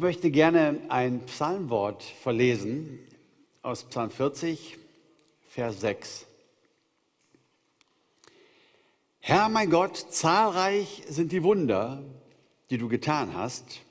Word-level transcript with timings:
möchte 0.00 0.30
gerne 0.30 0.80
ein 0.88 1.20
Psalmwort 1.26 2.02
verlesen 2.02 2.98
aus 3.60 3.84
Psalm 3.84 4.10
40, 4.10 4.78
Vers 5.46 5.82
6. 5.82 6.26
Herr 9.18 9.50
mein 9.50 9.68
Gott, 9.68 9.98
zahlreich 9.98 11.02
sind 11.06 11.32
die 11.32 11.42
Wunder, 11.42 12.02
die 12.70 12.78
du 12.78 12.88
getan 12.88 13.34
hast 13.34 13.82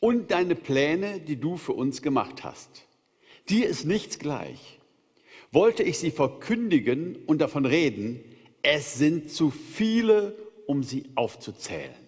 und 0.00 0.30
deine 0.30 0.54
Pläne, 0.54 1.18
die 1.18 1.36
du 1.36 1.56
für 1.56 1.72
uns 1.72 2.02
gemacht 2.02 2.44
hast. 2.44 2.84
Dir 3.48 3.68
ist 3.68 3.86
nichts 3.86 4.18
gleich. 4.18 4.78
Wollte 5.50 5.82
ich 5.82 5.98
sie 5.98 6.10
verkündigen 6.10 7.16
und 7.26 7.38
davon 7.38 7.64
reden, 7.64 8.22
es 8.60 8.98
sind 8.98 9.30
zu 9.30 9.50
viele, 9.50 10.36
um 10.66 10.82
sie 10.82 11.06
aufzuzählen. 11.14 12.07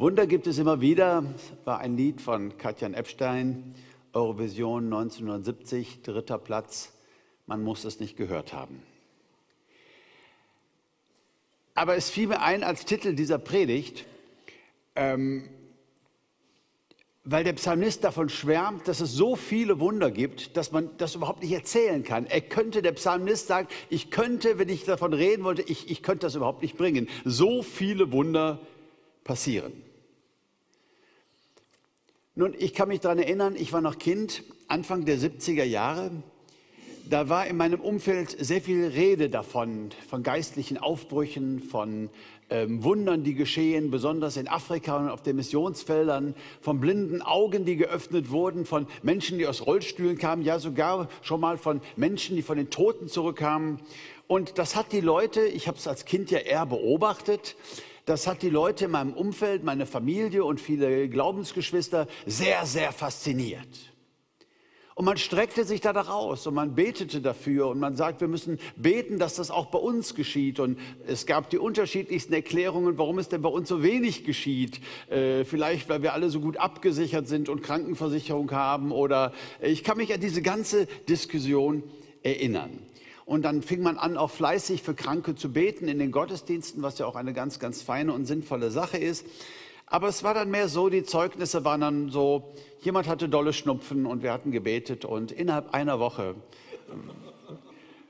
Wunder 0.00 0.26
gibt 0.26 0.46
es 0.46 0.56
immer 0.56 0.80
wieder, 0.80 1.22
war 1.66 1.80
ein 1.80 1.94
Lied 1.94 2.22
von 2.22 2.56
Katjan 2.56 2.94
Epstein, 2.94 3.74
Eurovision 4.14 4.84
1970, 4.84 6.00
dritter 6.00 6.38
Platz. 6.38 6.94
Man 7.46 7.62
muss 7.62 7.84
es 7.84 8.00
nicht 8.00 8.16
gehört 8.16 8.54
haben. 8.54 8.82
Aber 11.74 11.96
es 11.96 12.08
fiel 12.08 12.28
mir 12.28 12.40
ein 12.40 12.64
als 12.64 12.86
Titel 12.86 13.14
dieser 13.14 13.36
Predigt, 13.36 14.06
ähm, 14.96 15.50
weil 17.24 17.44
der 17.44 17.52
Psalmist 17.52 18.02
davon 18.02 18.30
schwärmt, 18.30 18.88
dass 18.88 19.00
es 19.00 19.12
so 19.12 19.36
viele 19.36 19.80
Wunder 19.80 20.10
gibt, 20.10 20.56
dass 20.56 20.72
man 20.72 20.88
das 20.96 21.14
überhaupt 21.14 21.42
nicht 21.42 21.52
erzählen 21.52 22.04
kann. 22.04 22.24
Er 22.24 22.40
könnte, 22.40 22.80
der 22.80 22.92
Psalmist 22.92 23.48
sagt, 23.48 23.70
ich 23.90 24.10
könnte, 24.10 24.58
wenn 24.58 24.70
ich 24.70 24.86
davon 24.86 25.12
reden 25.12 25.44
wollte, 25.44 25.60
ich, 25.60 25.90
ich 25.90 26.02
könnte 26.02 26.24
das 26.26 26.36
überhaupt 26.36 26.62
nicht 26.62 26.78
bringen. 26.78 27.06
So 27.26 27.62
viele 27.62 28.12
Wunder 28.12 28.60
passieren. 29.24 29.89
Nun, 32.40 32.54
ich 32.58 32.72
kann 32.72 32.88
mich 32.88 33.00
daran 33.00 33.18
erinnern, 33.18 33.54
ich 33.54 33.74
war 33.74 33.82
noch 33.82 33.98
Kind, 33.98 34.44
Anfang 34.66 35.04
der 35.04 35.18
70er 35.18 35.62
Jahre. 35.62 36.10
Da 37.04 37.28
war 37.28 37.46
in 37.46 37.58
meinem 37.58 37.82
Umfeld 37.82 38.30
sehr 38.30 38.62
viel 38.62 38.86
Rede 38.86 39.28
davon, 39.28 39.90
von 40.08 40.22
geistlichen 40.22 40.78
Aufbrüchen, 40.78 41.60
von 41.60 42.08
ähm, 42.48 42.82
Wundern, 42.82 43.24
die 43.24 43.34
geschehen, 43.34 43.90
besonders 43.90 44.38
in 44.38 44.48
Afrika 44.48 44.96
und 44.96 45.10
auf 45.10 45.22
den 45.22 45.36
Missionsfeldern, 45.36 46.34
von 46.62 46.80
blinden 46.80 47.20
Augen, 47.20 47.66
die 47.66 47.76
geöffnet 47.76 48.30
wurden, 48.30 48.64
von 48.64 48.86
Menschen, 49.02 49.36
die 49.36 49.46
aus 49.46 49.66
Rollstühlen 49.66 50.16
kamen, 50.16 50.42
ja 50.42 50.58
sogar 50.58 51.10
schon 51.20 51.42
mal 51.42 51.58
von 51.58 51.82
Menschen, 51.96 52.36
die 52.36 52.42
von 52.42 52.56
den 52.56 52.70
Toten 52.70 53.08
zurückkamen. 53.08 53.80
Und 54.28 54.56
das 54.56 54.76
hat 54.76 54.92
die 54.92 55.02
Leute, 55.02 55.42
ich 55.42 55.68
habe 55.68 55.76
es 55.76 55.86
als 55.86 56.06
Kind 56.06 56.30
ja 56.30 56.38
eher 56.38 56.64
beobachtet, 56.64 57.54
das 58.10 58.26
hat 58.26 58.42
die 58.42 58.50
Leute 58.50 58.86
in 58.86 58.90
meinem 58.90 59.12
Umfeld, 59.12 59.62
meine 59.62 59.86
Familie 59.86 60.44
und 60.44 60.60
viele 60.60 61.08
Glaubensgeschwister 61.08 62.08
sehr, 62.26 62.66
sehr 62.66 62.90
fasziniert. 62.90 63.68
Und 64.96 65.04
man 65.04 65.16
streckte 65.16 65.64
sich 65.64 65.80
danach 65.80 66.08
aus 66.08 66.44
und 66.48 66.54
man 66.54 66.74
betete 66.74 67.20
dafür 67.20 67.68
und 67.68 67.78
man 67.78 67.94
sagt, 67.94 68.20
wir 68.20 68.26
müssen 68.26 68.58
beten, 68.74 69.20
dass 69.20 69.36
das 69.36 69.52
auch 69.52 69.66
bei 69.66 69.78
uns 69.78 70.16
geschieht. 70.16 70.58
Und 70.58 70.76
es 71.06 71.24
gab 71.24 71.50
die 71.50 71.58
unterschiedlichsten 71.58 72.32
Erklärungen, 72.32 72.98
warum 72.98 73.20
es 73.20 73.28
denn 73.28 73.42
bei 73.42 73.48
uns 73.48 73.68
so 73.68 73.84
wenig 73.84 74.24
geschieht. 74.24 74.80
Äh, 75.08 75.44
vielleicht, 75.44 75.88
weil 75.88 76.02
wir 76.02 76.12
alle 76.12 76.30
so 76.30 76.40
gut 76.40 76.56
abgesichert 76.56 77.28
sind 77.28 77.48
und 77.48 77.62
Krankenversicherung 77.62 78.50
haben 78.50 78.90
oder 78.90 79.32
ich 79.62 79.84
kann 79.84 79.98
mich 79.98 80.12
an 80.12 80.20
diese 80.20 80.42
ganze 80.42 80.86
Diskussion 81.08 81.84
erinnern. 82.24 82.89
Und 83.30 83.42
dann 83.42 83.62
fing 83.62 83.80
man 83.80 83.96
an, 83.96 84.16
auch 84.16 84.32
fleißig 84.32 84.82
für 84.82 84.92
Kranke 84.92 85.36
zu 85.36 85.52
beten 85.52 85.86
in 85.86 86.00
den 86.00 86.10
Gottesdiensten, 86.10 86.82
was 86.82 86.98
ja 86.98 87.06
auch 87.06 87.14
eine 87.14 87.32
ganz, 87.32 87.60
ganz 87.60 87.80
feine 87.80 88.12
und 88.12 88.26
sinnvolle 88.26 88.72
Sache 88.72 88.98
ist. 88.98 89.24
Aber 89.86 90.08
es 90.08 90.24
war 90.24 90.34
dann 90.34 90.50
mehr 90.50 90.66
so, 90.66 90.88
die 90.88 91.04
Zeugnisse 91.04 91.64
waren 91.64 91.80
dann 91.80 92.08
so, 92.08 92.52
jemand 92.80 93.06
hatte 93.06 93.28
dolle 93.28 93.52
Schnupfen 93.52 94.04
und 94.04 94.24
wir 94.24 94.32
hatten 94.32 94.50
gebetet 94.50 95.04
und 95.04 95.30
innerhalb 95.30 95.72
einer 95.74 96.00
Woche 96.00 96.34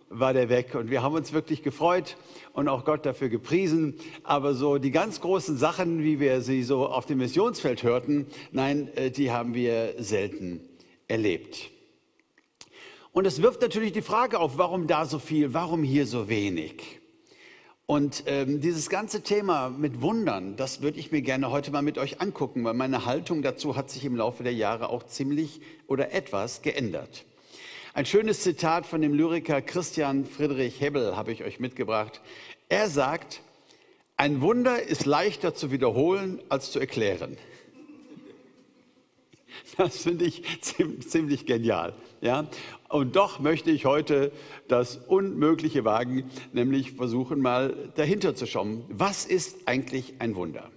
war 0.09 0.33
der 0.33 0.49
weg 0.49 0.75
und 0.75 0.89
wir 0.89 1.03
haben 1.03 1.15
uns 1.15 1.35
wirklich 1.35 1.63
gefreut 1.63 2.17
und 2.55 2.69
auch 2.69 2.87
Gott 2.87 3.05
dafür 3.05 3.29
gepriesen. 3.29 3.97
Aber 4.23 4.55
so 4.55 4.79
die 4.79 4.91
ganz 4.91 5.21
großen 5.21 5.59
Sachen, 5.59 6.03
wie 6.03 6.19
wir 6.19 6.41
sie 6.41 6.63
so 6.63 6.89
auf 6.89 7.05
dem 7.05 7.19
Missionsfeld 7.19 7.83
hörten, 7.83 8.27
nein, 8.53 8.89
äh, 8.97 9.11
die 9.11 9.31
haben 9.31 9.53
wir 9.53 9.97
selten 9.99 10.61
erlebt. 11.09 11.71
Und 13.13 13.27
es 13.27 13.43
wirft 13.43 13.61
natürlich 13.61 13.93
die 13.93 14.03
Frage 14.03 14.39
auf, 14.39 14.57
warum 14.57 14.87
da 14.87 15.05
so 15.05 15.19
viel, 15.19 15.53
warum 15.53 15.83
hier 15.83 16.07
so 16.07 16.29
wenig? 16.29 17.01
Und 17.87 18.23
ähm, 18.27 18.61
dieses 18.61 18.89
ganze 18.89 19.23
Thema 19.23 19.69
mit 19.69 20.01
Wundern, 20.01 20.55
das 20.55 20.81
würde 20.81 21.01
ich 21.01 21.11
mir 21.11 21.23
gerne 21.23 21.51
heute 21.51 21.73
mal 21.73 21.83
mit 21.83 21.99
euch 21.99 22.21
angucken, 22.21 22.63
weil 22.63 22.75
meine 22.75 23.05
Haltung 23.07 23.43
dazu 23.43 23.75
hat 23.75 23.91
sich 23.91 24.05
im 24.05 24.15
Laufe 24.15 24.45
der 24.45 24.55
Jahre 24.55 24.91
auch 24.91 25.03
ziemlich 25.03 25.61
oder 25.89 26.13
etwas 26.13 26.63
geändert. 26.63 27.25
Ein 27.93 28.07
schönes 28.07 28.43
Zitat 28.43 28.87
von 28.87 29.03
dem 29.03 29.13
Lyriker 29.13 29.61
Christian 29.61 30.25
Friedrich 30.25 30.81
Hebbel 30.81 31.17
habe 31.17 31.33
ich 31.33 31.43
euch 31.43 31.59
mitgebracht. 31.59 32.21
Er 32.69 32.89
sagt, 32.89 33.43
ein 34.17 34.41
Wunder 34.41 34.81
ist 34.81 35.05
leichter 35.05 35.53
zu 35.53 35.73
wiederholen 35.73 36.41
als 36.49 36.71
zu 36.71 36.79
erklären. 36.79 37.37
Das 39.77 40.03
finde 40.03 40.27
ich 40.27 40.43
ziemlich 40.61 41.47
genial. 41.47 41.95
Ja? 42.21 42.49
Und 42.91 43.15
doch 43.15 43.39
möchte 43.39 43.71
ich 43.71 43.85
heute 43.85 44.33
das 44.67 44.97
Unmögliche 44.97 45.85
wagen, 45.85 46.29
nämlich 46.53 46.91
versuchen 46.91 47.41
mal 47.41 47.93
dahinter 47.95 48.35
zu 48.35 48.47
schauen. 48.47 48.85
Was 48.89 49.25
ist 49.25 49.69
eigentlich 49.69 50.15
ein 50.19 50.35
Wunder? 50.35 50.73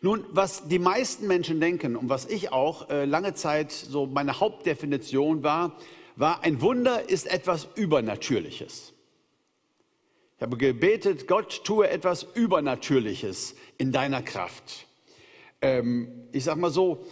Nun, 0.00 0.24
was 0.30 0.68
die 0.68 0.78
meisten 0.78 1.26
Menschen 1.26 1.60
denken 1.60 1.96
und 1.96 2.08
was 2.08 2.24
ich 2.24 2.50
auch 2.50 2.88
äh, 2.88 3.04
lange 3.04 3.34
Zeit 3.34 3.72
so 3.72 4.06
meine 4.06 4.40
Hauptdefinition 4.40 5.42
war, 5.42 5.76
war, 6.16 6.42
ein 6.42 6.62
Wunder 6.62 7.10
ist 7.10 7.30
etwas 7.30 7.68
Übernatürliches. 7.74 8.94
Ich 10.38 10.42
habe 10.42 10.56
gebetet, 10.56 11.28
Gott 11.28 11.62
tue 11.64 11.90
etwas 11.90 12.22
Übernatürliches 12.22 13.54
in 13.76 13.92
deiner 13.92 14.22
Kraft. 14.22 14.86
Ähm, 15.60 16.26
ich 16.32 16.44
sage 16.44 16.58
mal 16.58 16.70
so, 16.70 17.04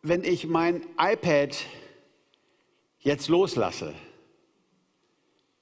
wenn 0.00 0.24
ich 0.24 0.46
mein 0.46 0.80
iPad 0.98 1.54
jetzt 3.02 3.28
loslasse, 3.28 3.94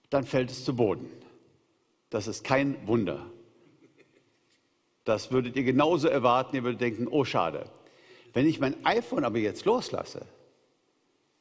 dann 0.09 0.25
fällt 0.25 0.51
es 0.51 0.65
zu 0.65 0.77
Boden. 0.77 1.11
Das 2.11 2.27
ist 2.27 2.45
kein 2.45 2.87
Wunder. 2.87 3.27
Das 5.05 5.33
würdet 5.33 5.57
ihr 5.57 5.65
genauso 5.65 6.09
erwarten. 6.09 6.57
Ihr 6.57 6.65
würdet 6.65 6.81
denken, 6.81 7.09
oh 7.09 7.25
schade. 7.25 7.71
Wenn 8.33 8.47
ich 8.47 8.61
mein 8.61 8.85
iPhone 8.85 9.25
aber 9.25 9.39
jetzt 9.39 9.65
loslasse 9.65 10.27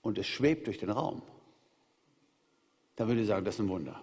und 0.01 0.17
es 0.17 0.27
schwebt 0.27 0.67
durch 0.67 0.77
den 0.77 0.89
Raum, 0.89 1.21
dann 2.95 3.07
würde 3.07 3.21
ich 3.21 3.27
sagen, 3.27 3.45
das 3.45 3.55
ist 3.55 3.61
ein 3.61 3.69
Wunder. 3.69 4.01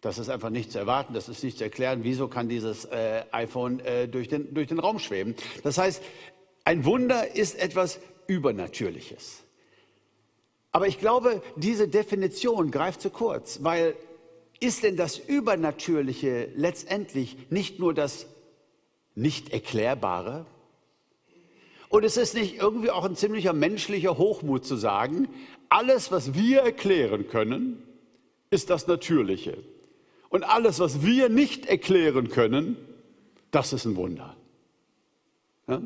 Das 0.00 0.18
ist 0.18 0.28
einfach 0.28 0.50
nicht 0.50 0.70
zu 0.70 0.78
erwarten, 0.78 1.12
das 1.12 1.28
ist 1.28 1.42
nicht 1.42 1.58
zu 1.58 1.64
erklären. 1.64 2.04
Wieso 2.04 2.28
kann 2.28 2.48
dieses 2.48 2.84
äh, 2.84 3.24
iPhone 3.32 3.80
äh, 3.80 4.06
durch, 4.06 4.28
den, 4.28 4.54
durch 4.54 4.68
den 4.68 4.78
Raum 4.78 5.00
schweben? 5.00 5.34
Das 5.64 5.76
heißt, 5.76 6.02
ein 6.64 6.84
Wunder 6.84 7.34
ist 7.34 7.58
etwas 7.58 7.98
Übernatürliches. 8.28 9.42
Aber 10.72 10.86
ich 10.86 10.98
glaube, 10.98 11.42
diese 11.56 11.88
Definition 11.88 12.70
greift 12.70 13.00
zu 13.00 13.10
kurz, 13.10 13.62
weil 13.62 13.94
ist 14.60 14.82
denn 14.82 14.96
das 14.96 15.18
Übernatürliche 15.18 16.50
letztendlich 16.56 17.36
nicht 17.50 17.78
nur 17.78 17.94
das 17.94 18.26
Nicht-Erklärbare? 19.14 20.46
Und 21.88 22.04
es 22.04 22.16
ist 22.16 22.34
nicht 22.34 22.56
irgendwie 22.56 22.90
auch 22.90 23.04
ein 23.04 23.16
ziemlicher 23.16 23.52
menschlicher 23.52 24.18
Hochmut 24.18 24.66
zu 24.66 24.76
sagen, 24.76 25.28
alles, 25.68 26.10
was 26.12 26.34
wir 26.34 26.60
erklären 26.60 27.28
können, 27.28 27.82
ist 28.50 28.70
das 28.70 28.86
Natürliche. 28.86 29.58
Und 30.28 30.44
alles, 30.44 30.80
was 30.80 31.02
wir 31.02 31.28
nicht 31.28 31.66
erklären 31.66 32.28
können, 32.28 32.76
das 33.50 33.72
ist 33.72 33.86
ein 33.86 33.96
Wunder. 33.96 34.36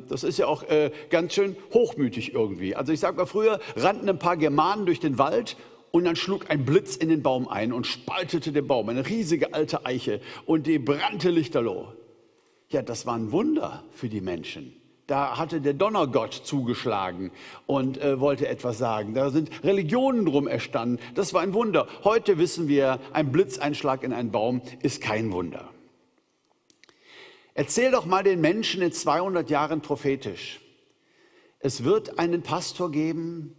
Das 0.09 0.23
ist 0.23 0.39
ja 0.39 0.47
auch 0.47 0.63
äh, 0.65 0.93
ganz 1.11 1.35
schön 1.35 1.57
hochmütig 1.75 2.35
irgendwie. 2.35 2.77
Also 2.77 2.93
ich 2.93 3.01
sage 3.01 3.17
mal, 3.17 3.27
früher 3.27 3.59
rannten 3.77 4.09
ein 4.09 4.19
paar 4.19 4.37
Germanen 4.37 4.87
durch 4.87 5.01
den 5.01 5.19
Wald 5.19 5.57
und 5.91 6.05
dann 6.05 6.17
schlug 6.17 6.51
ein 6.51 6.65
Blitz 6.65 6.97
in 6.97 7.09
den 7.09 7.23
Baum 7.23 7.49
ein 7.49 7.73
und 7.73 7.87
spaltete 7.87 8.53
den 8.53 8.67
Baum, 8.67 8.89
eine 8.89 9.07
riesige 9.07 9.55
alte 9.55 9.85
Eiche 9.85 10.21
und 10.47 10.67
die 10.67 10.79
brannte 10.79 11.31
lichterloh. 11.31 11.89
Ja, 12.69 12.81
das 12.83 13.07
war 13.07 13.17
ein 13.17 13.33
Wunder 13.33 13.83
für 13.91 14.09
die 14.09 14.21
Menschen. 14.21 14.75
Da 15.09 15.37
hatte 15.37 15.61
der 15.61 15.75
Donnergott 15.75 16.33
zugeschlagen 16.33 17.33
und 17.67 18.01
äh, 18.01 18.21
wollte 18.21 18.47
etwas 18.47 18.79
sagen. 18.79 19.15
Da 19.15 19.31
sind 19.31 19.51
Religionen 19.65 20.25
drum 20.25 20.47
erstanden. 20.47 21.01
Das 21.15 21.35
war 21.35 21.43
ein 21.43 21.55
Wunder. 21.55 21.89
Heute 22.05 22.39
wissen 22.39 22.69
wir, 22.69 23.01
ein 23.13 23.33
Blitzeinschlag 23.33 24.05
in 24.05 24.13
einen 24.13 24.31
Baum 24.31 24.63
ist 24.81 25.03
kein 25.03 25.33
Wunder. 25.33 25.72
Erzähl 27.55 27.91
doch 27.91 28.07
mal 28.07 28.23
den 28.23 28.41
Menschen 28.41 28.83
in 28.83 28.93
200 28.93 29.51
Jahren 29.51 29.83
prophetisch. 29.83 30.61
Es 31.59 31.85
wird 31.85 32.19
einen 32.19 32.43
Pastor 32.43 32.91
geben 32.91 33.55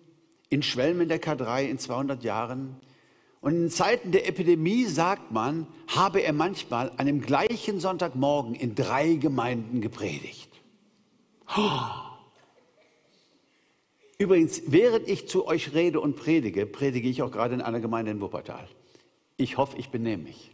in 0.49 0.63
Schwelm 0.63 1.01
in 1.01 1.09
der 1.09 1.21
K3 1.21 1.65
in 1.65 1.79
200 1.79 2.23
Jahren. 2.23 2.77
Und 3.41 3.55
in 3.55 3.69
Zeiten 3.69 4.11
der 4.11 4.27
Epidemie 4.27 4.85
sagt 4.85 5.31
man, 5.31 5.67
habe 5.87 6.21
er 6.21 6.33
manchmal 6.33 6.91
an 6.97 7.05
dem 7.05 7.21
gleichen 7.21 7.79
Sonntagmorgen 7.79 8.55
in 8.55 8.75
drei 8.75 9.15
Gemeinden 9.15 9.81
gepredigt. 9.81 10.49
Übrigens, 14.17 14.61
während 14.67 15.07
ich 15.07 15.27
zu 15.27 15.45
euch 15.47 15.73
rede 15.73 15.99
und 15.99 16.15
predige, 16.15 16.65
predige 16.65 17.09
ich 17.09 17.21
auch 17.21 17.31
gerade 17.31 17.55
in 17.55 17.61
einer 17.61 17.81
Gemeinde 17.81 18.11
in 18.11 18.21
Wuppertal. 18.21 18.67
Ich 19.37 19.57
hoffe, 19.57 19.77
ich 19.77 19.89
benehme 19.89 20.23
mich. 20.23 20.52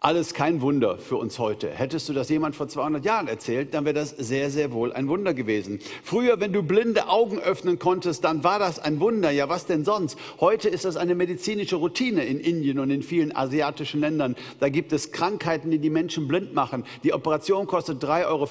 Alles 0.00 0.32
kein 0.32 0.60
Wunder 0.60 0.96
für 0.96 1.16
uns 1.16 1.40
heute. 1.40 1.70
Hättest 1.70 2.08
du 2.08 2.12
das 2.12 2.28
jemand 2.28 2.54
vor 2.54 2.68
200 2.68 3.04
Jahren 3.04 3.26
erzählt, 3.26 3.74
dann 3.74 3.84
wäre 3.84 3.94
das 3.94 4.10
sehr, 4.10 4.48
sehr 4.48 4.70
wohl 4.70 4.92
ein 4.92 5.08
Wunder 5.08 5.34
gewesen. 5.34 5.80
Früher, 6.04 6.38
wenn 6.38 6.52
du 6.52 6.62
blinde 6.62 7.08
Augen 7.08 7.40
öffnen 7.40 7.80
konntest, 7.80 8.22
dann 8.22 8.44
war 8.44 8.60
das 8.60 8.78
ein 8.78 9.00
Wunder. 9.00 9.32
Ja, 9.32 9.48
was 9.48 9.66
denn 9.66 9.84
sonst? 9.84 10.16
Heute 10.38 10.68
ist 10.68 10.84
das 10.84 10.96
eine 10.96 11.16
medizinische 11.16 11.74
Routine 11.74 12.24
in 12.24 12.38
Indien 12.38 12.78
und 12.78 12.90
in 12.90 13.02
vielen 13.02 13.34
asiatischen 13.34 13.98
Ländern. 13.98 14.36
Da 14.60 14.68
gibt 14.68 14.92
es 14.92 15.10
Krankheiten, 15.10 15.72
die 15.72 15.80
die 15.80 15.90
Menschen 15.90 16.28
blind 16.28 16.54
machen. 16.54 16.84
Die 17.02 17.12
Operation 17.12 17.66
kostet 17.66 18.00
3,50 18.00 18.26
Euro. 18.26 18.48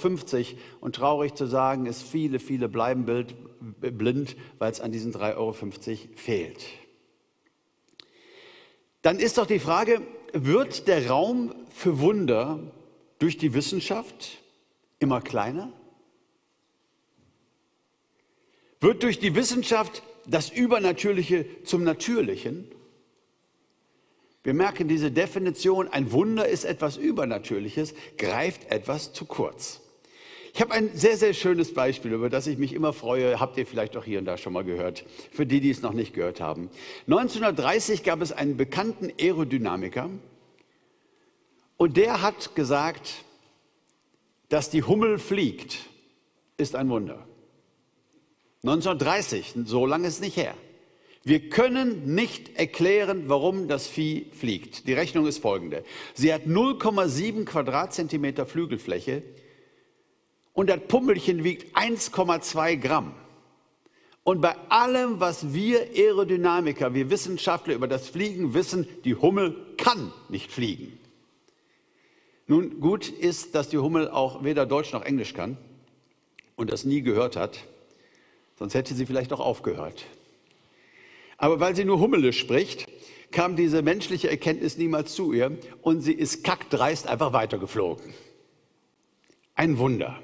Und 0.82 0.98
traurig 0.98 1.36
zu 1.36 1.46
sagen, 1.46 1.86
ist 1.86 2.04
viele, 2.04 2.40
viele 2.40 2.68
bleiben 2.68 3.06
blind, 3.80 4.36
weil 4.60 4.70
es 4.70 4.82
an 4.82 4.92
diesen 4.92 5.14
3,50 5.14 5.38
Euro 5.38 5.54
fehlt. 6.18 6.66
Dann 9.02 9.20
ist 9.20 9.38
doch 9.38 9.46
die 9.46 9.60
Frage, 9.60 10.02
wird 10.46 10.88
der 10.88 11.08
Raum 11.08 11.56
für 11.70 12.00
Wunder 12.00 12.60
durch 13.20 13.38
die 13.38 13.54
Wissenschaft 13.54 14.44
immer 15.00 15.22
kleiner? 15.22 15.72
Wird 18.80 19.04
durch 19.04 19.20
die 19.20 19.36
Wissenschaft 19.36 20.04
das 20.28 20.50
Übernatürliche 20.50 21.64
zum 21.64 21.84
Natürlichen? 21.84 22.70
Wir 24.44 24.54
merken 24.54 24.88
diese 24.88 25.12
Definition, 25.12 25.88
ein 25.88 26.12
Wunder 26.12 26.48
ist 26.48 26.64
etwas 26.64 26.98
Übernatürliches, 26.98 27.94
greift 28.18 28.72
etwas 28.72 29.14
zu 29.14 29.26
kurz. 29.26 29.82
Ich 30.54 30.62
habe 30.62 30.72
ein 30.74 30.90
sehr, 30.96 31.18
sehr 31.18 31.34
schönes 31.34 31.74
Beispiel, 31.74 32.14
über 32.14 32.30
das 32.30 32.48
ich 32.48 32.58
mich 32.58 32.74
immer 32.74 32.94
freue. 32.94 33.40
Habt 33.40 33.58
ihr 33.58 33.66
vielleicht 33.66 33.98
auch 33.98 34.04
hier 34.04 34.20
und 34.20 34.26
da 34.26 34.38
schon 34.38 34.54
mal 34.54 34.64
gehört, 34.64 35.06
für 35.32 35.46
die, 35.46 35.60
die 35.60 35.70
es 35.70 35.82
noch 35.82 35.94
nicht 35.94 36.14
gehört 36.14 36.42
haben. 36.42 36.70
1930 37.08 38.04
gab 38.04 38.22
es 38.22 38.32
einen 38.32 38.58
bekannten 38.58 39.12
Aerodynamiker 39.20 40.10
und 41.78 41.98
der 41.98 42.22
hat 42.22 42.56
gesagt, 42.56 43.24
dass 44.50 44.70
die 44.70 44.84
Hummel 44.84 45.20
fliegt, 45.20 45.78
ist 46.58 46.76
ein 46.76 46.90
Wunder. 46.90 47.28
1930, 48.64 49.54
so 49.66 49.86
lange 49.86 50.08
ist 50.08 50.16
es 50.16 50.22
nicht 50.22 50.38
her. 50.38 50.56
Wir 51.24 51.50
können 51.50 52.16
nicht 52.16 52.58
erklären, 52.58 53.24
warum 53.28 53.68
das 53.68 53.88
Vieh 53.88 54.28
fliegt. 54.32 54.88
Die 54.88 54.94
Rechnung 54.94 55.28
ist 55.28 55.40
folgende. 55.40 55.84
Sie 56.14 56.34
hat 56.34 56.44
0,7 56.44 57.44
Quadratzentimeter 57.44 58.46
Flügelfläche 58.46 59.24
und 60.58 60.72
das 60.72 60.80
Pummelchen 60.88 61.44
wiegt 61.44 61.78
1,2 61.78 62.78
Gramm. 62.78 63.14
Und 64.24 64.42
bei 64.42 64.56
allem, 64.70 65.20
was 65.20 65.54
wir 65.54 65.82
Aerodynamiker, 65.96 66.96
wir 66.96 67.12
Wissenschaftler 67.12 67.76
über 67.76 67.88
das 67.88 68.10
Fliegen 68.10 68.56
wissen, 68.56 68.88
die 69.06 69.14
Hummel 69.14 69.56
kann 69.78 70.12
nicht 70.30 70.52
fliegen. 70.52 70.98
Nun, 72.48 72.80
gut 72.80 73.08
ist, 73.08 73.54
dass 73.54 73.70
die 73.70 73.78
Hummel 73.78 74.10
auch 74.10 74.44
weder 74.44 74.66
Deutsch 74.66 74.92
noch 74.94 75.04
Englisch 75.04 75.36
kann 75.36 75.58
und 76.56 76.72
das 76.72 76.86
nie 76.86 77.04
gehört 77.04 77.36
hat, 77.36 77.60
sonst 78.58 78.74
hätte 78.74 78.96
sie 78.96 79.06
vielleicht 79.06 79.32
auch 79.34 79.40
aufgehört. 79.40 80.06
Aber 81.38 81.60
weil 81.60 81.76
sie 81.76 81.86
nur 81.86 82.00
Hummelisch 82.00 82.40
spricht, 82.40 82.88
kam 83.30 83.56
diese 83.56 83.84
menschliche 83.84 84.32
Erkenntnis 84.32 84.76
niemals 84.76 85.14
zu 85.14 85.34
ihr 85.34 85.56
und 85.84 86.02
sie 86.02 86.14
ist 86.14 86.44
kackdreist 86.44 87.06
einfach 87.06 87.32
weitergeflogen. 87.32 88.16
Ein 89.54 89.78
Wunder. 89.78 90.20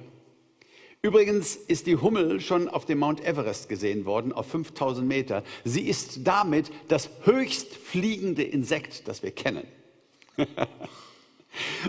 Übrigens 1.06 1.58
ist 1.58 1.86
die 1.86 1.98
Hummel 1.98 2.40
schon 2.40 2.70
auf 2.70 2.86
dem 2.86 3.00
Mount 3.00 3.20
Everest 3.26 3.68
gesehen 3.68 4.06
worden, 4.06 4.32
auf 4.32 4.48
5000 4.48 5.06
Meter. 5.06 5.44
Sie 5.66 5.82
ist 5.82 6.26
damit 6.26 6.72
das 6.88 7.10
höchst 7.24 7.76
fliegende 7.76 8.42
Insekt, 8.42 9.06
das 9.10 9.22
wir 9.22 9.32
kennen. 9.32 9.68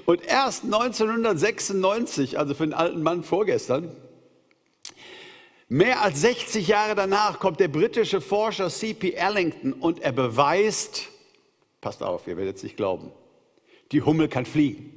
Und 0.06 0.26
erst 0.26 0.64
1996, 0.64 2.40
also 2.40 2.54
für 2.54 2.66
den 2.66 2.74
alten 2.74 3.04
Mann 3.04 3.22
vorgestern, 3.22 3.94
mehr 5.68 6.02
als 6.02 6.20
60 6.20 6.66
Jahre 6.66 6.96
danach 6.96 7.38
kommt 7.38 7.60
der 7.60 7.68
britische 7.68 8.20
Forscher 8.20 8.68
C.P. 8.68 9.12
Ellington 9.12 9.72
und 9.74 10.00
er 10.02 10.12
beweist, 10.12 11.08
passt 11.80 12.02
auf, 12.02 12.26
ihr 12.26 12.36
werdet 12.36 12.56
es 12.56 12.62
nicht 12.64 12.76
glauben, 12.76 13.12
die 13.92 14.02
Hummel 14.02 14.28
kann 14.28 14.44
fliegen 14.44 14.93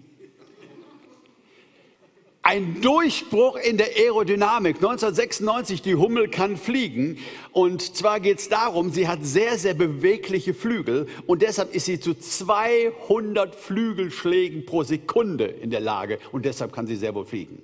ein 2.48 2.80
Durchbruch 2.80 3.58
in 3.58 3.76
der 3.76 3.88
Aerodynamik. 3.98 4.78
1996, 4.78 5.82
die 5.82 5.96
Hummel 5.96 6.30
kann 6.30 6.56
fliegen. 6.56 7.18
Und 7.52 7.98
zwar 7.98 8.22
geht 8.22 8.40
es 8.40 8.48
darum, 8.48 8.90
sie 8.90 9.10
hat 9.10 9.20
sehr, 9.26 9.58
sehr 9.58 9.74
bewegliche 9.74 10.54
Flügel 10.54 11.08
und 11.26 11.42
deshalb 11.42 11.76
ist 11.76 11.88
sie 11.88 12.00
zu 12.00 12.14
200 12.14 13.54
Flügelschlägen 13.54 14.66
pro 14.66 14.84
Sekunde 14.84 15.44
in 15.44 15.72
der 15.72 15.82
Lage 15.82 16.20
und 16.32 16.46
deshalb 16.46 16.72
kann 16.72 16.88
sie 16.88 16.96
sehr 16.96 17.14
wohl 17.16 17.26
fliegen. 17.26 17.62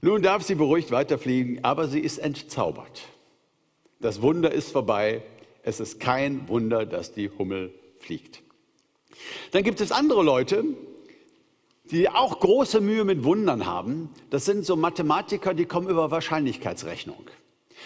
Nun 0.00 0.22
darf 0.22 0.44
sie 0.44 0.54
beruhigt 0.54 0.92
weiterfliegen, 0.92 1.62
aber 1.62 1.88
sie 1.88 2.00
ist 2.00 2.16
entzaubert. 2.16 3.02
Das 4.00 4.22
Wunder 4.22 4.50
ist 4.50 4.72
vorbei. 4.72 5.20
Es 5.62 5.78
ist 5.78 6.00
kein 6.00 6.48
Wunder, 6.48 6.86
dass 6.86 7.12
die 7.12 7.28
Hummel 7.28 7.74
fliegt. 7.98 8.40
Dann 9.50 9.62
gibt 9.62 9.82
es 9.82 9.92
andere 9.92 10.22
Leute, 10.22 10.64
die 11.90 12.08
auch 12.08 12.40
große 12.40 12.80
Mühe 12.80 13.04
mit 13.04 13.24
Wundern 13.24 13.66
haben, 13.66 14.10
das 14.30 14.44
sind 14.44 14.64
so 14.64 14.76
Mathematiker, 14.76 15.54
die 15.54 15.66
kommen 15.66 15.88
über 15.88 16.10
Wahrscheinlichkeitsrechnung. 16.10 17.30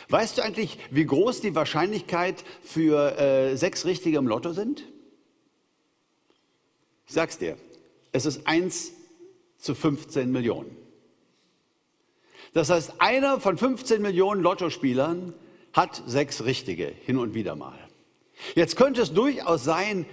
Weißt 0.09 0.39
du 0.39 0.43
eigentlich, 0.43 0.79
wie 0.91 1.05
groß 1.05 1.41
die 1.41 1.55
Wahrscheinlichkeit 1.55 2.45
für 2.63 3.19
äh, 3.19 3.57
sechs 3.57 3.85
Richtige 3.85 4.19
im 4.19 4.29
Lotto 4.29 4.53
sind? 4.53 4.85
Ich 7.07 7.15
sag's 7.15 7.39
dir, 7.39 7.57
es 8.13 8.27
ist 8.27 8.47
1 8.47 8.93
zu 9.59 9.75
15 9.75 10.31
Millionen. 10.31 10.77
Das 12.53 12.71
heißt, 12.71 13.01
einer 13.01 13.41
von 13.41 13.59
15 13.59 14.01
Millionen 14.01 14.43
Lottospielern 14.43 15.35
hat 15.73 16.03
sechs 16.07 16.45
Richtige, 16.45 16.87
hin 16.87 17.19
und 17.19 17.35
wieder 17.35 17.57
mal. 17.57 17.79
Jetzt 18.55 18.77
könnte 18.77 19.03
es 19.03 19.13
durchaus 19.13 19.65
sein, 19.65 20.07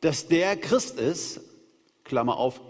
dass 0.00 0.28
der 0.28 0.56
Christ 0.56 0.98
ist, 0.98 1.40
Klammer 2.04 2.36
auf, 2.36 2.60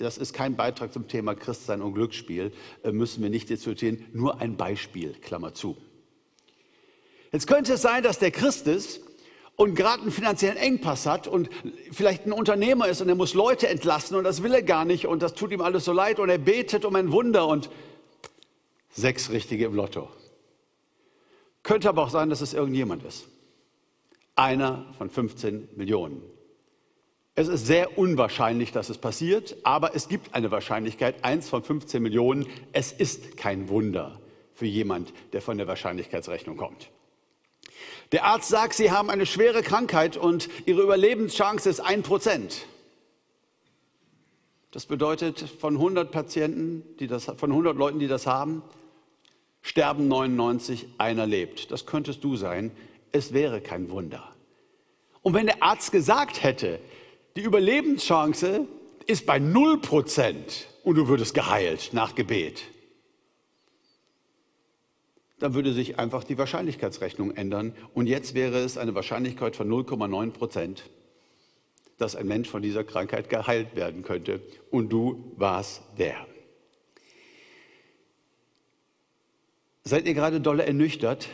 das 0.00 0.18
ist 0.18 0.32
kein 0.32 0.56
Beitrag 0.56 0.92
zum 0.92 1.08
Thema 1.08 1.34
Christsein 1.34 1.82
und 1.82 1.94
Glücksspiel, 1.94 2.52
äh, 2.82 2.90
müssen 2.90 3.22
wir 3.22 3.30
nicht 3.30 3.50
diskutieren, 3.50 4.06
nur 4.12 4.40
ein 4.40 4.56
Beispiel, 4.56 5.12
Klammer 5.20 5.54
zu. 5.54 5.76
Jetzt 7.32 7.46
könnte 7.46 7.74
es 7.74 7.82
sein, 7.82 8.02
dass 8.02 8.18
der 8.18 8.30
Christ 8.30 8.66
ist 8.66 9.00
und 9.56 9.74
gerade 9.74 10.02
einen 10.02 10.10
finanziellen 10.10 10.56
Engpass 10.56 11.06
hat 11.06 11.28
und 11.28 11.50
vielleicht 11.92 12.26
ein 12.26 12.32
Unternehmer 12.32 12.88
ist 12.88 13.02
und 13.02 13.08
er 13.08 13.14
muss 13.14 13.34
Leute 13.34 13.68
entlassen 13.68 14.16
und 14.16 14.24
das 14.24 14.42
will 14.42 14.54
er 14.54 14.62
gar 14.62 14.84
nicht 14.84 15.06
und 15.06 15.22
das 15.22 15.34
tut 15.34 15.52
ihm 15.52 15.60
alles 15.60 15.84
so 15.84 15.92
leid 15.92 16.18
und 16.18 16.28
er 16.28 16.38
betet 16.38 16.84
um 16.84 16.96
ein 16.96 17.12
Wunder 17.12 17.46
und 17.46 17.70
sechs 18.90 19.30
Richtige 19.30 19.66
im 19.66 19.74
Lotto. 19.74 20.08
Könnte 21.62 21.88
aber 21.88 22.02
auch 22.02 22.10
sein, 22.10 22.30
dass 22.30 22.40
es 22.40 22.54
irgendjemand 22.54 23.04
ist. 23.04 23.28
Einer 24.34 24.86
von 24.96 25.10
15 25.10 25.68
Millionen. 25.76 26.22
Es 27.40 27.48
ist 27.48 27.66
sehr 27.66 27.96
unwahrscheinlich, 27.96 28.70
dass 28.70 28.90
es 28.90 28.98
passiert, 28.98 29.56
aber 29.62 29.94
es 29.96 30.08
gibt 30.08 30.34
eine 30.34 30.50
Wahrscheinlichkeit, 30.50 31.24
eins 31.24 31.48
von 31.48 31.62
15 31.62 32.02
Millionen. 32.02 32.46
Es 32.74 32.92
ist 32.92 33.38
kein 33.38 33.70
Wunder 33.70 34.20
für 34.52 34.66
jemand, 34.66 35.14
der 35.32 35.40
von 35.40 35.56
der 35.56 35.66
Wahrscheinlichkeitsrechnung 35.66 36.58
kommt. 36.58 36.90
Der 38.12 38.26
Arzt 38.26 38.50
sagt, 38.50 38.74
Sie 38.74 38.90
haben 38.90 39.08
eine 39.08 39.24
schwere 39.24 39.62
Krankheit 39.62 40.18
und 40.18 40.50
Ihre 40.66 40.82
Überlebenschance 40.82 41.70
ist 41.70 41.80
ein 41.80 42.02
Prozent. 42.02 42.66
Das 44.70 44.84
bedeutet, 44.84 45.40
von 45.40 45.76
100 45.76 46.10
Patienten, 46.10 46.84
die 46.98 47.06
das, 47.06 47.24
von 47.24 47.52
100 47.52 47.74
Leuten, 47.74 48.00
die 48.00 48.08
das 48.08 48.26
haben, 48.26 48.62
sterben 49.62 50.08
99, 50.08 50.88
einer 50.98 51.24
lebt. 51.24 51.70
Das 51.70 51.86
könntest 51.86 52.22
du 52.22 52.36
sein. 52.36 52.70
Es 53.12 53.32
wäre 53.32 53.62
kein 53.62 53.90
Wunder. 53.90 54.30
Und 55.22 55.32
wenn 55.32 55.46
der 55.46 55.62
Arzt 55.62 55.90
gesagt 55.90 56.42
hätte, 56.42 56.80
die 57.36 57.42
Überlebenschance 57.42 58.66
ist 59.06 59.26
bei 59.26 59.36
0% 59.36 60.34
und 60.84 60.96
du 60.96 61.08
würdest 61.08 61.34
geheilt 61.34 61.90
nach 61.92 62.14
Gebet. 62.14 62.62
Dann 65.38 65.54
würde 65.54 65.72
sich 65.72 65.98
einfach 65.98 66.22
die 66.22 66.36
Wahrscheinlichkeitsrechnung 66.36 67.34
ändern. 67.34 67.74
Und 67.94 68.06
jetzt 68.06 68.34
wäre 68.34 68.58
es 68.58 68.76
eine 68.76 68.94
Wahrscheinlichkeit 68.94 69.56
von 69.56 69.70
0,9 69.70 70.32
Prozent, 70.32 70.90
dass 71.96 72.14
ein 72.14 72.28
Mensch 72.28 72.48
von 72.48 72.60
dieser 72.60 72.84
Krankheit 72.84 73.30
geheilt 73.30 73.74
werden 73.74 74.02
könnte. 74.02 74.42
Und 74.70 74.90
du 74.90 75.32
warst 75.36 75.82
der. 75.98 76.26
Seid 79.82 80.06
ihr 80.06 80.14
gerade 80.14 80.42
dolle 80.42 80.66
ernüchtert? 80.66 81.28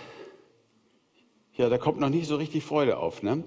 Ja, 1.57 1.69
da 1.69 1.79
kommt 1.79 1.99
noch 1.99 2.11
nicht 2.11 2.29
so 2.29 2.37
richtig 2.37 2.65
Freude 2.65 2.99
auf. 2.99 3.23
Ne? 3.23 3.43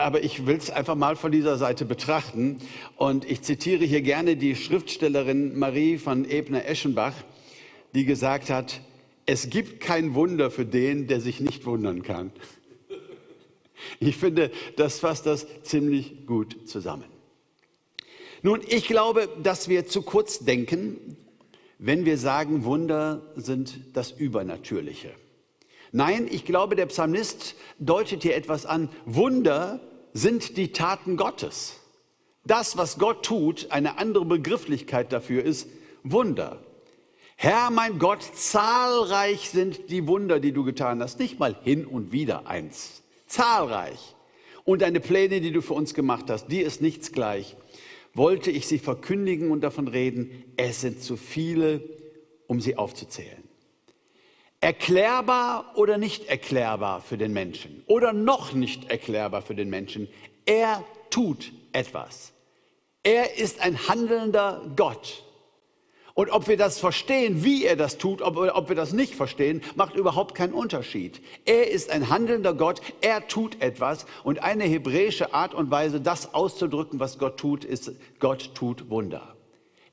Aber 0.00 0.22
ich 0.22 0.46
will 0.46 0.56
es 0.56 0.70
einfach 0.70 0.94
mal 0.94 1.16
von 1.16 1.30
dieser 1.30 1.56
Seite 1.56 1.84
betrachten. 1.84 2.60
Und 2.96 3.30
ich 3.30 3.42
zitiere 3.42 3.84
hier 3.84 4.02
gerne 4.02 4.36
die 4.36 4.56
Schriftstellerin 4.56 5.58
Marie 5.58 5.98
von 5.98 6.28
Ebner-Eschenbach, 6.28 7.14
die 7.94 8.04
gesagt 8.04 8.50
hat, 8.50 8.80
es 9.26 9.50
gibt 9.50 9.80
kein 9.80 10.14
Wunder 10.14 10.50
für 10.50 10.64
den, 10.64 11.06
der 11.06 11.20
sich 11.20 11.40
nicht 11.40 11.66
wundern 11.66 12.02
kann. 12.02 12.32
Ich 13.98 14.16
finde, 14.16 14.50
das 14.76 14.98
fasst 14.98 15.26
das 15.26 15.46
ziemlich 15.62 16.26
gut 16.26 16.68
zusammen. 16.68 17.04
Nun, 18.42 18.60
ich 18.66 18.86
glaube, 18.86 19.28
dass 19.42 19.68
wir 19.68 19.86
zu 19.86 20.02
kurz 20.02 20.40
denken, 20.40 21.16
wenn 21.78 22.04
wir 22.04 22.18
sagen, 22.18 22.64
Wunder 22.64 23.22
sind 23.36 23.80
das 23.94 24.10
Übernatürliche. 24.10 25.12
Nein, 25.92 26.28
ich 26.30 26.44
glaube, 26.44 26.76
der 26.76 26.86
Psalmist 26.86 27.56
deutet 27.78 28.22
hier 28.22 28.36
etwas 28.36 28.64
an. 28.64 28.88
Wunder 29.06 29.80
sind 30.12 30.56
die 30.56 30.72
Taten 30.72 31.16
Gottes. 31.16 31.76
Das, 32.44 32.76
was 32.76 32.98
Gott 32.98 33.24
tut, 33.24 33.70
eine 33.70 33.98
andere 33.98 34.24
Begrifflichkeit 34.24 35.12
dafür 35.12 35.44
ist 35.44 35.68
Wunder. 36.02 36.62
Herr, 37.36 37.70
mein 37.70 37.98
Gott, 37.98 38.22
zahlreich 38.22 39.50
sind 39.50 39.90
die 39.90 40.06
Wunder, 40.06 40.40
die 40.40 40.52
du 40.52 40.64
getan 40.64 41.02
hast. 41.02 41.18
Nicht 41.18 41.38
mal 41.38 41.56
hin 41.62 41.86
und 41.86 42.12
wieder 42.12 42.46
eins. 42.46 43.02
Zahlreich. 43.26 44.14
Und 44.64 44.82
deine 44.82 45.00
Pläne, 45.00 45.40
die 45.40 45.52
du 45.52 45.62
für 45.62 45.74
uns 45.74 45.94
gemacht 45.94 46.26
hast, 46.28 46.48
die 46.48 46.60
ist 46.60 46.82
nichts 46.82 47.12
gleich. 47.12 47.56
Wollte 48.12 48.50
ich 48.50 48.66
sie 48.66 48.78
verkündigen 48.78 49.50
und 49.50 49.62
davon 49.62 49.88
reden, 49.88 50.44
es 50.56 50.80
sind 50.80 51.02
zu 51.02 51.16
viele, 51.16 51.82
um 52.46 52.60
sie 52.60 52.76
aufzuzählen. 52.76 53.49
Erklärbar 54.60 55.72
oder 55.76 55.96
nicht 55.96 56.28
erklärbar 56.28 57.00
für 57.00 57.16
den 57.16 57.32
Menschen 57.32 57.82
oder 57.86 58.12
noch 58.12 58.52
nicht 58.52 58.90
erklärbar 58.90 59.40
für 59.40 59.54
den 59.54 59.70
Menschen. 59.70 60.08
Er 60.44 60.84
tut 61.08 61.52
etwas. 61.72 62.32
Er 63.02 63.38
ist 63.38 63.60
ein 63.60 63.88
handelnder 63.88 64.70
Gott. 64.76 65.24
Und 66.12 66.28
ob 66.30 66.48
wir 66.48 66.58
das 66.58 66.78
verstehen, 66.78 67.44
wie 67.44 67.64
er 67.64 67.76
das 67.76 67.96
tut, 67.96 68.20
ob, 68.20 68.36
ob, 68.36 68.68
wir 68.68 68.76
das 68.76 68.92
nicht 68.92 69.14
verstehen, 69.14 69.62
macht 69.76 69.94
überhaupt 69.94 70.34
keinen 70.34 70.52
Unterschied. 70.52 71.22
Er 71.46 71.70
ist 71.70 71.90
ein 71.90 72.10
handelnder 72.10 72.52
Gott, 72.52 72.82
er 73.00 73.26
tut 73.28 73.62
etwas. 73.62 74.04
Und 74.24 74.42
eine 74.42 74.64
hebräische 74.64 75.32
Art 75.32 75.54
und 75.54 75.70
Weise, 75.70 76.00
das 76.02 76.34
auszudrücken, 76.34 77.00
was 77.00 77.18
Gott 77.18 77.38
tut, 77.38 77.64
ist, 77.64 77.92
Gott 78.18 78.54
tut 78.54 78.90
Wunder. 78.90 79.34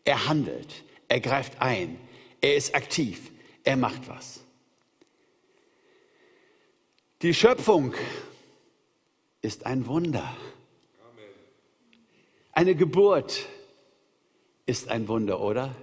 Er 0.04 0.28
handelt, 0.28 0.84
er 1.08 1.22
greift 1.22 1.62
ein, 1.62 1.98
er 2.42 2.56
ist 2.56 2.76
aktiv, 2.76 3.32
er 3.64 3.78
macht 3.78 4.10
was. 4.10 4.47
Die 7.24 7.34
Schöpfung 7.34 7.96
ist 9.42 9.66
ein 9.66 9.88
Wunder. 9.88 10.36
Eine 12.52 12.76
Geburt 12.76 13.48
ist 14.68 14.90
ein 14.90 15.08
Wunder, 15.08 15.40
oder? 15.40 15.76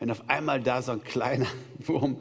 Wenn 0.00 0.10
auf 0.10 0.28
einmal 0.28 0.60
da 0.60 0.82
so 0.82 0.90
ein 0.92 1.04
kleiner 1.04 1.46
Wurm 1.78 2.16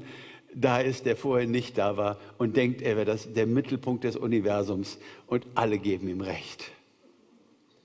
da 0.54 0.80
ist, 0.80 1.08
der 1.08 1.18
vorher 1.18 1.48
nicht 1.48 1.80
da 1.80 1.98
war 1.98 2.20
und 2.38 2.56
denkt, 2.56 2.84
er 2.84 2.96
wäre 2.96 3.16
der 3.16 3.48
Mittelpunkt 3.48 4.04
des 4.04 4.16
Universums 4.16 5.00
und 5.26 5.48
alle 5.56 5.80
geben 5.80 6.08
ihm 6.08 6.22
recht. 6.22 6.72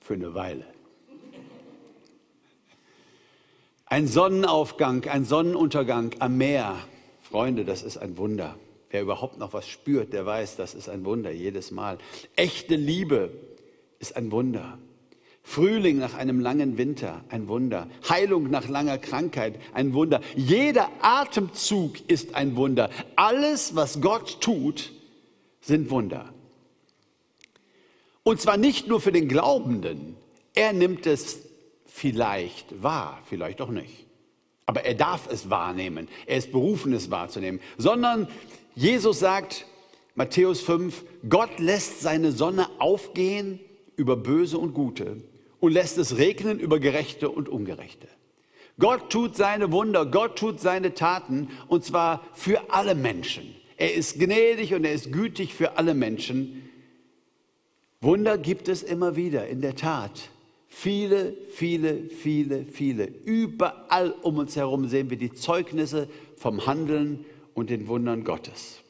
Für 0.01 0.15
eine 0.15 0.35
Weile. 0.35 0.67
Ein 3.87 4.07
Sonnenaufgang, 4.07 5.05
ein 5.07 5.25
Sonnenuntergang 5.25 6.15
am 6.19 6.37
Meer. 6.37 6.77
Freunde, 7.23 7.65
das 7.65 7.83
ist 7.83 7.97
ein 7.97 8.19
Wunder. 8.19 8.55
Wer 8.93 9.01
überhaupt 9.01 9.39
noch 9.39 9.55
was 9.55 9.67
spürt, 9.67 10.13
der 10.13 10.27
weiß, 10.27 10.57
das 10.57 10.75
ist 10.75 10.91
ein 10.91 11.07
Wunder 11.07 11.31
jedes 11.31 11.71
Mal. 11.71 11.97
Echte 12.37 12.77
Liebe 12.77 13.31
ist 13.99 14.17
ein 14.17 14.31
Wunder. 14.31 14.79
Frühling 15.43 15.99
nach 15.99 16.13
einem 16.13 16.41
langen 16.41 16.77
Winter, 16.77 17.25
ein 17.31 17.49
Wunder. 17.49 17.89
Heilung 18.07 18.51
nach 18.51 18.69
langer 18.69 18.99
Krankheit, 18.99 19.59
ein 19.73 19.95
Wunder. 19.95 20.21
Jeder 20.37 20.91
Atemzug 21.01 22.07
ist 22.07 22.35
ein 22.35 22.55
Wunder. 22.55 22.91
Alles, 23.17 23.75
was 23.75 24.03
Gott 24.03 24.43
tut, 24.43 24.93
sind 25.63 25.89
Wunder. 25.89 26.33
Und 28.25 28.43
zwar 28.43 28.59
nicht 28.59 28.89
nur 28.89 29.01
für 29.01 29.11
den 29.11 29.27
Glaubenden. 29.27 30.19
Er 30.55 30.75
nimmt 30.75 31.07
es 31.07 31.39
vielleicht 31.87 32.83
wahr, 32.83 33.23
vielleicht 33.25 33.63
auch 33.63 33.71
nicht. 33.71 34.05
Aber 34.67 34.85
er 34.85 34.95
darf 34.95 35.29
es 35.31 35.49
wahrnehmen. 35.49 36.09
Er 36.27 36.37
ist 36.37 36.53
berufen, 36.53 36.93
es 36.93 37.11
wahrzunehmen. 37.11 37.59
Sondern 37.79 38.29
Jesus 38.75 39.19
sagt, 39.19 39.67
Matthäus 40.14 40.61
5, 40.61 41.05
Gott 41.29 41.59
lässt 41.59 42.00
seine 42.00 42.33
Sonne 42.33 42.69
aufgehen 42.79 43.61
über 43.97 44.17
Böse 44.17 44.59
und 44.59 44.75
Gute 44.75 45.23
und 45.61 45.73
lässt 45.73 45.99
es 45.99 46.17
regnen 46.17 46.59
über 46.59 46.81
Gerechte 46.81 47.31
und 47.31 47.49
Ungerechte. 47.49 48.09
Gott 48.79 49.11
tut 49.11 49.37
seine 49.37 49.71
Wunder, 49.73 50.07
Gott 50.07 50.38
tut 50.38 50.61
seine 50.61 50.95
Taten 50.95 51.49
und 51.69 51.85
zwar 51.85 52.26
für 52.33 52.71
alle 52.71 52.95
Menschen. 52.95 53.55
Er 53.76 53.95
ist 53.95 54.19
gnädig 54.19 54.75
und 54.75 54.85
er 54.85 54.93
ist 54.93 55.12
gütig 55.12 55.55
für 55.55 55.76
alle 55.76 55.95
Menschen. 55.95 56.69
Wunder 58.00 58.38
gibt 58.38 58.69
es 58.69 58.83
immer 58.83 59.17
wieder, 59.17 59.47
in 59.49 59.61
der 59.61 59.76
Tat. 59.76 60.31
Viele, 60.69 61.37
viele, 61.52 62.09
viele, 62.09 62.64
viele. 62.64 63.05
Überall 63.25 64.14
um 64.23 64.38
uns 64.38 64.57
herum 64.57 64.88
sehen 64.88 65.11
wir 65.11 65.19
die 65.19 65.33
Zeugnisse 65.33 66.09
vom 66.37 66.67
Handeln 66.67 67.26
und 67.55 67.71
den 67.71 67.89
Wundern 67.89 68.25
Gottes. 68.25 68.83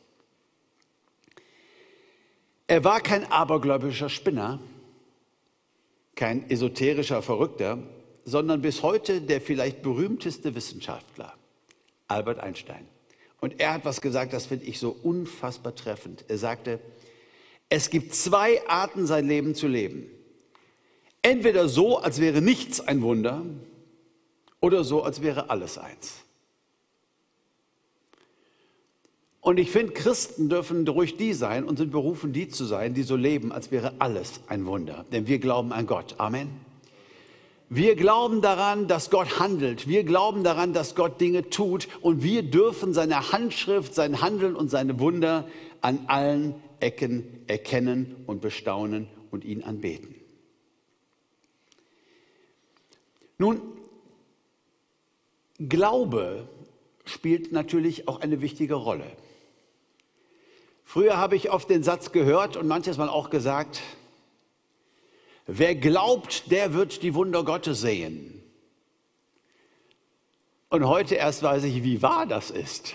Er 2.66 2.84
war 2.84 3.00
kein 3.00 3.30
abergläubischer 3.30 4.08
Spinner, 4.08 4.60
kein 6.14 6.48
esoterischer 6.50 7.22
Verrückter, 7.22 7.78
sondern 8.24 8.62
bis 8.62 8.82
heute 8.82 9.20
der 9.20 9.40
vielleicht 9.40 9.82
berühmteste 9.82 10.54
Wissenschaftler, 10.54 11.34
Albert 12.08 12.40
Einstein. 12.40 12.86
Und 13.40 13.60
er 13.60 13.74
hat 13.74 13.84
was 13.84 14.00
gesagt, 14.00 14.32
das 14.32 14.46
finde 14.46 14.66
ich 14.66 14.78
so 14.78 14.96
unfassbar 15.02 15.74
treffend. 15.74 16.24
Er 16.28 16.38
sagte, 16.38 16.78
es 17.68 17.90
gibt 17.90 18.14
zwei 18.14 18.66
Arten, 18.68 19.06
sein 19.06 19.26
Leben 19.26 19.54
zu 19.54 19.66
leben. 19.66 20.06
Entweder 21.22 21.68
so, 21.68 21.98
als 21.98 22.20
wäre 22.20 22.40
nichts 22.40 22.80
ein 22.80 23.02
Wunder, 23.02 23.44
oder 24.60 24.84
so, 24.84 25.02
als 25.02 25.22
wäre 25.22 25.50
alles 25.50 25.76
eins. 25.76 26.22
Und 29.42 29.58
ich 29.58 29.72
finde, 29.72 29.92
Christen 29.92 30.48
dürfen 30.48 30.86
ruhig 30.86 31.16
die 31.16 31.32
sein 31.32 31.64
und 31.64 31.76
sind 31.76 31.90
berufen, 31.90 32.32
die 32.32 32.46
zu 32.46 32.64
sein, 32.64 32.94
die 32.94 33.02
so 33.02 33.16
leben, 33.16 33.50
als 33.50 33.72
wäre 33.72 33.94
alles 33.98 34.40
ein 34.46 34.66
Wunder. 34.66 35.04
Denn 35.10 35.26
wir 35.26 35.40
glauben 35.40 35.72
an 35.72 35.88
Gott. 35.88 36.14
Amen. 36.18 36.48
Wir 37.68 37.96
glauben 37.96 38.40
daran, 38.40 38.86
dass 38.86 39.10
Gott 39.10 39.40
handelt. 39.40 39.88
Wir 39.88 40.04
glauben 40.04 40.44
daran, 40.44 40.72
dass 40.72 40.94
Gott 40.94 41.20
Dinge 41.20 41.50
tut. 41.50 41.88
Und 42.02 42.22
wir 42.22 42.44
dürfen 42.44 42.94
seine 42.94 43.32
Handschrift, 43.32 43.96
sein 43.96 44.20
Handeln 44.20 44.54
und 44.54 44.70
seine 44.70 45.00
Wunder 45.00 45.48
an 45.80 46.04
allen 46.06 46.54
Ecken 46.78 47.42
erkennen 47.48 48.14
und 48.26 48.42
bestaunen 48.42 49.08
und 49.32 49.44
ihn 49.44 49.64
anbeten. 49.64 50.14
Nun, 53.38 53.60
Glaube 55.58 56.46
spielt 57.04 57.50
natürlich 57.50 58.06
auch 58.06 58.20
eine 58.20 58.40
wichtige 58.40 58.74
Rolle. 58.74 59.06
Früher 60.92 61.16
habe 61.16 61.36
ich 61.36 61.50
oft 61.50 61.70
den 61.70 61.82
Satz 61.82 62.12
gehört 62.12 62.58
und 62.58 62.68
manches 62.68 62.98
Mal 62.98 63.08
auch 63.08 63.30
gesagt, 63.30 63.80
wer 65.46 65.74
glaubt, 65.74 66.50
der 66.50 66.74
wird 66.74 67.02
die 67.02 67.14
Wunder 67.14 67.44
Gottes 67.44 67.80
sehen. 67.80 68.42
Und 70.68 70.86
heute 70.86 71.14
erst 71.14 71.42
weiß 71.42 71.64
ich, 71.64 71.82
wie 71.82 72.02
wahr 72.02 72.26
das 72.26 72.50
ist. 72.50 72.92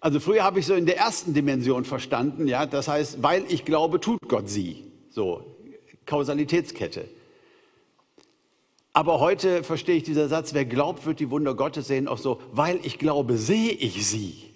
Also 0.00 0.18
früher 0.18 0.42
habe 0.42 0.58
ich 0.58 0.66
so 0.66 0.74
in 0.74 0.86
der 0.86 0.96
ersten 0.96 1.34
Dimension 1.34 1.84
verstanden, 1.84 2.48
ja, 2.48 2.66
das 2.66 2.88
heißt, 2.88 3.22
weil 3.22 3.44
ich 3.48 3.64
glaube, 3.64 4.00
tut 4.00 4.18
Gott 4.26 4.48
sie. 4.48 4.82
So, 5.08 5.56
Kausalitätskette. 6.06 7.08
Aber 8.92 9.20
heute 9.20 9.62
verstehe 9.62 9.98
ich 9.98 10.02
dieser 10.02 10.26
Satz, 10.26 10.52
wer 10.52 10.64
glaubt, 10.64 11.06
wird 11.06 11.20
die 11.20 11.30
Wunder 11.30 11.54
Gottes 11.54 11.86
sehen, 11.86 12.08
auch 12.08 12.18
so, 12.18 12.42
weil 12.50 12.80
ich 12.82 12.98
glaube, 12.98 13.38
sehe 13.38 13.70
ich 13.70 14.04
sie. 14.04 14.51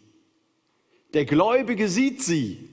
Der 1.17 1.25
Gläubige 1.25 1.89
sieht 1.89 2.23
sie 2.23 2.69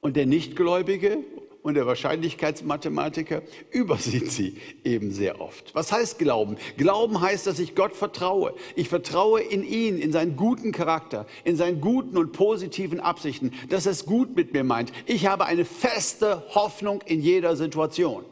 und 0.00 0.16
der 0.16 0.26
Nichtgläubige 0.26 1.18
und 1.62 1.74
der 1.74 1.86
Wahrscheinlichkeitsmathematiker 1.86 3.42
übersieht 3.70 4.32
sie 4.32 4.56
eben 4.82 5.12
sehr 5.12 5.40
oft. 5.40 5.76
Was 5.76 5.92
heißt 5.92 6.18
Glauben? 6.18 6.56
Glauben 6.76 7.20
heißt, 7.20 7.46
dass 7.46 7.60
ich 7.60 7.76
Gott 7.76 7.94
vertraue. 7.94 8.52
Ich 8.74 8.88
vertraue 8.88 9.42
in 9.42 9.62
ihn, 9.62 9.96
in 9.96 10.10
seinen 10.10 10.34
guten 10.34 10.72
Charakter, 10.72 11.24
in 11.44 11.54
seinen 11.54 11.80
guten 11.80 12.16
und 12.16 12.32
positiven 12.32 12.98
Absichten, 12.98 13.52
dass 13.68 13.86
er 13.86 13.92
es 13.92 14.06
gut 14.06 14.34
mit 14.34 14.52
mir 14.52 14.64
meint. 14.64 14.90
Ich 15.06 15.28
habe 15.28 15.46
eine 15.46 15.64
feste 15.64 16.52
Hoffnung 16.56 17.00
in 17.02 17.20
jeder 17.20 17.54
Situation. 17.54 18.24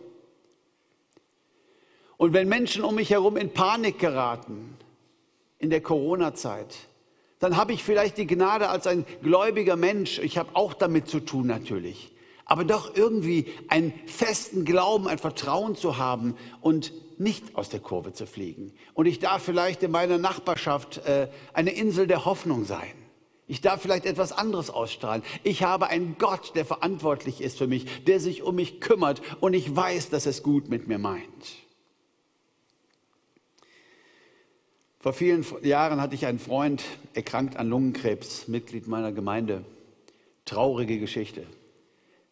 Und 2.17 2.33
wenn 2.33 2.49
Menschen 2.49 2.83
um 2.83 2.97
mich 2.97 3.11
herum 3.11 3.37
in 3.37 3.51
Panik 3.51 4.01
geraten, 4.01 4.77
in 5.61 5.71
der 5.71 5.83
Corona-Zeit, 5.83 6.89
dann 7.39 7.57
habe 7.57 7.73
ich 7.73 7.85
vielleicht 7.85 8.19
die 8.19 8.27
Gnade 8.27 8.69
als 8.69 8.87
ein 8.87 9.05
gläubiger 9.23 9.77
Mensch, 9.77 10.19
ich 10.19 10.39
habe 10.39 10.51
auch 10.55 10.75
damit 10.75 11.09
zu 11.09 11.21
tun 11.21 11.47
natürlich, 11.47 12.13
aber 12.45 12.65
doch 12.65 12.97
irgendwie 12.97 13.53
einen 13.69 13.93
festen 14.07 14.65
Glauben, 14.65 15.07
ein 15.09 15.19
Vertrauen 15.19 15.77
zu 15.77 15.99
haben 15.99 16.35
und 16.61 16.93
nicht 17.19 17.57
aus 17.57 17.69
der 17.69 17.81
Kurve 17.81 18.13
zu 18.13 18.27
fliegen. 18.27 18.73
Und 18.95 19.07
ich 19.07 19.19
darf 19.19 19.43
vielleicht 19.43 19.83
in 19.83 19.91
meiner 19.91 20.19
Nachbarschaft 20.19 20.99
äh, 20.99 21.29
eine 21.53 21.71
Insel 21.71 22.07
der 22.07 22.25
Hoffnung 22.25 22.65
sein. 22.65 22.93
Ich 23.49 23.61
darf 23.61 23.81
vielleicht 23.81 24.07
etwas 24.07 24.33
anderes 24.33 24.71
ausstrahlen. 24.71 25.23
Ich 25.45 25.63
habe 25.63 25.87
einen 25.87 26.17
Gott, 26.19 26.53
der 26.57 26.65
verantwortlich 26.65 27.41
ist 27.41 27.59
für 27.59 27.69
mich, 27.69 28.05
der 28.05 28.19
sich 28.19 28.43
um 28.43 28.57
mich 28.57 28.81
kümmert 28.81 29.23
und 29.41 29.55
ich 29.55 29.75
weiß, 29.75 30.11
dass 30.11 30.27
es 30.27 30.43
gut 30.43 30.69
mit 30.69 30.89
mir 30.89 30.99
meint. 30.99 31.66
Vor 35.07 35.13
vielen 35.13 35.47
Jahren 35.63 36.01
hatte 36.01 36.17
ich 36.17 36.27
einen 36.27 36.41
Freund, 36.41 36.83
erkrankt 37.15 37.59
an 37.59 37.69
Lungenkrebs, 37.69 38.49
Mitglied 38.49 38.89
meiner 38.89 39.13
Gemeinde. 39.13 39.65
Traurige 40.47 40.99
Geschichte. 40.99 41.47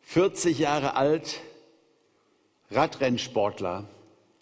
40 0.00 0.58
Jahre 0.58 0.96
alt, 0.96 1.40
Radrennsportler, 2.72 3.88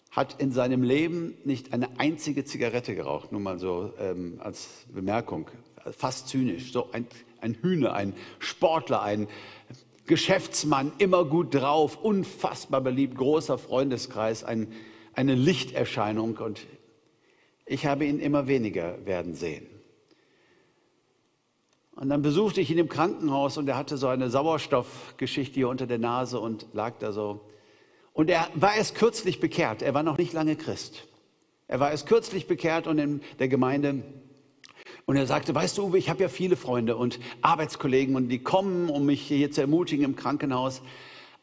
hat 0.09 0.41
in 0.41 0.51
seinem 0.51 0.81
Leben 0.81 1.35
nicht 1.45 1.73
eine 1.73 1.99
einzige 1.99 2.43
Zigarette 2.43 2.95
geraucht, 2.95 3.31
nur 3.31 3.39
mal 3.39 3.59
so 3.59 3.93
ähm, 3.99 4.39
als 4.43 4.67
Bemerkung, 4.91 5.47
fast 5.95 6.27
zynisch, 6.27 6.71
so 6.71 6.89
ein, 6.91 7.05
ein 7.39 7.53
Hühner, 7.61 7.93
ein 7.93 8.15
Sportler, 8.39 9.03
ein 9.03 9.27
Geschäftsmann, 10.07 10.91
immer 10.97 11.23
gut 11.23 11.53
drauf, 11.53 11.99
unfassbar 12.01 12.81
beliebt, 12.81 13.15
großer 13.15 13.59
Freundeskreis, 13.59 14.43
ein, 14.43 14.73
eine 15.13 15.35
Lichterscheinung 15.35 16.37
und 16.37 16.65
ich 17.65 17.85
habe 17.85 18.05
ihn 18.05 18.19
immer 18.19 18.47
weniger 18.47 19.05
werden 19.05 19.33
sehen. 19.33 19.67
Und 21.95 22.09
dann 22.09 22.21
besuchte 22.21 22.59
ich 22.59 22.71
ihn 22.71 22.79
im 22.79 22.89
Krankenhaus 22.89 23.57
und 23.57 23.67
er 23.67 23.77
hatte 23.77 23.97
so 23.97 24.07
eine 24.07 24.29
Sauerstoffgeschichte 24.29 25.55
hier 25.55 25.69
unter 25.69 25.85
der 25.85 25.99
Nase 25.99 26.39
und 26.39 26.67
lag 26.73 26.97
da 26.99 27.11
so. 27.11 27.41
Und 28.13 28.29
er 28.29 28.47
war 28.55 28.75
erst 28.75 28.95
kürzlich 28.95 29.39
bekehrt. 29.39 29.81
Er 29.81 29.93
war 29.93 30.03
noch 30.03 30.17
nicht 30.17 30.33
lange 30.33 30.55
Christ. 30.55 31.07
Er 31.67 31.79
war 31.79 31.91
erst 31.91 32.07
kürzlich 32.07 32.47
bekehrt 32.47 32.87
und 32.87 32.97
in 32.97 33.21
der 33.39 33.47
Gemeinde. 33.47 34.03
Und 35.05 35.17
er 35.17 35.27
sagte, 35.27 35.53
weißt 35.53 35.77
du, 35.77 35.87
Uwe, 35.87 35.97
ich 35.97 36.09
habe 36.09 36.21
ja 36.21 36.29
viele 36.29 36.55
Freunde 36.55 36.95
und 36.95 37.19
Arbeitskollegen 37.41 38.15
und 38.15 38.29
die 38.29 38.39
kommen, 38.39 38.89
um 38.89 39.05
mich 39.05 39.21
hier 39.21 39.51
zu 39.51 39.61
ermutigen 39.61 40.05
im 40.05 40.15
Krankenhaus. 40.15 40.81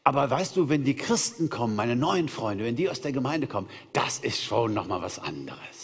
Aber 0.03 0.29
weißt 0.29 0.57
du, 0.57 0.67
wenn 0.67 0.83
die 0.83 0.95
Christen 0.95 1.49
kommen, 1.49 1.75
meine 1.75 1.95
neuen 1.95 2.27
Freunde, 2.27 2.63
wenn 2.65 2.75
die 2.75 2.89
aus 2.89 3.01
der 3.01 3.11
Gemeinde 3.11 3.47
kommen, 3.47 3.69
das 3.93 4.19
ist 4.19 4.43
schon 4.43 4.73
noch 4.73 4.87
mal 4.87 5.01
was 5.01 5.19
anderes. 5.19 5.80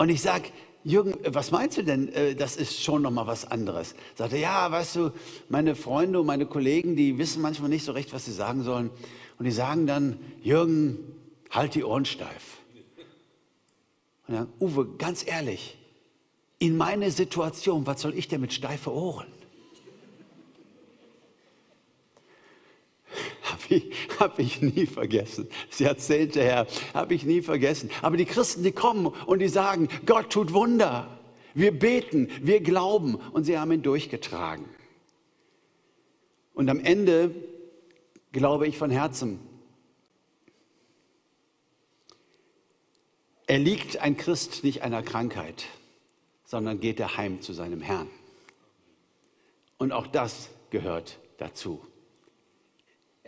Und 0.00 0.08
ich 0.08 0.22
sage, 0.22 0.48
Jürgen, 0.82 1.14
was 1.26 1.50
meinst 1.50 1.76
du 1.76 1.84
denn? 1.84 2.10
Äh, 2.14 2.34
das 2.34 2.56
ist 2.56 2.82
schon 2.82 3.02
noch 3.02 3.10
mal 3.10 3.26
was 3.26 3.44
anderes. 3.44 3.94
Sagte, 4.14 4.38
ja, 4.38 4.72
weißt 4.72 4.96
du, 4.96 5.10
meine 5.50 5.76
Freunde 5.76 6.20
und 6.20 6.26
meine 6.26 6.46
Kollegen, 6.46 6.96
die 6.96 7.18
wissen 7.18 7.42
manchmal 7.42 7.68
nicht 7.68 7.84
so 7.84 7.92
recht, 7.92 8.14
was 8.14 8.24
sie 8.24 8.32
sagen 8.32 8.62
sollen. 8.62 8.88
Und 9.38 9.44
die 9.44 9.50
sagen 9.50 9.86
dann, 9.86 10.18
Jürgen, 10.42 11.00
halt 11.50 11.74
die 11.74 11.84
Ohren 11.84 12.06
steif. 12.06 12.60
Und 14.26 14.36
dann, 14.36 14.48
Uwe, 14.58 14.86
ganz 14.96 15.22
ehrlich, 15.26 15.76
in 16.58 16.78
meine 16.78 17.10
Situation, 17.10 17.86
was 17.86 18.00
soll 18.00 18.14
ich 18.14 18.26
denn 18.26 18.40
mit 18.40 18.54
steife 18.54 18.94
Ohren? 18.94 19.26
Habe 24.18 24.42
ich, 24.42 24.60
nie 24.60 24.86
vergessen. 24.86 25.48
Sie 25.70 25.84
erzählte 25.84 26.42
Herr, 26.42 26.66
habe 26.94 27.14
ich 27.14 27.24
nie 27.24 27.42
vergessen. 27.42 27.90
Aber 28.02 28.16
die 28.16 28.24
Christen, 28.24 28.62
die 28.62 28.72
kommen 28.72 29.06
und 29.06 29.38
die 29.38 29.48
sagen, 29.48 29.88
Gott 30.06 30.30
tut 30.30 30.52
Wunder. 30.52 31.18
Wir 31.54 31.76
beten, 31.76 32.28
wir 32.42 32.60
glauben 32.60 33.16
und 33.16 33.44
sie 33.44 33.58
haben 33.58 33.72
ihn 33.72 33.82
durchgetragen. 33.82 34.66
Und 36.54 36.68
am 36.68 36.80
Ende 36.80 37.34
glaube 38.32 38.66
ich 38.68 38.76
von 38.76 38.90
Herzen, 38.90 39.40
er 43.46 43.58
liegt 43.58 43.98
ein 43.98 44.16
Christ 44.16 44.62
nicht 44.62 44.82
einer 44.82 45.02
Krankheit, 45.02 45.64
sondern 46.44 46.78
geht 46.78 47.00
er 47.00 47.16
heim 47.16 47.40
zu 47.40 47.52
seinem 47.52 47.80
Herrn. 47.80 48.08
Und 49.76 49.90
auch 49.92 50.06
das 50.06 50.50
gehört 50.70 51.18
dazu. 51.38 51.80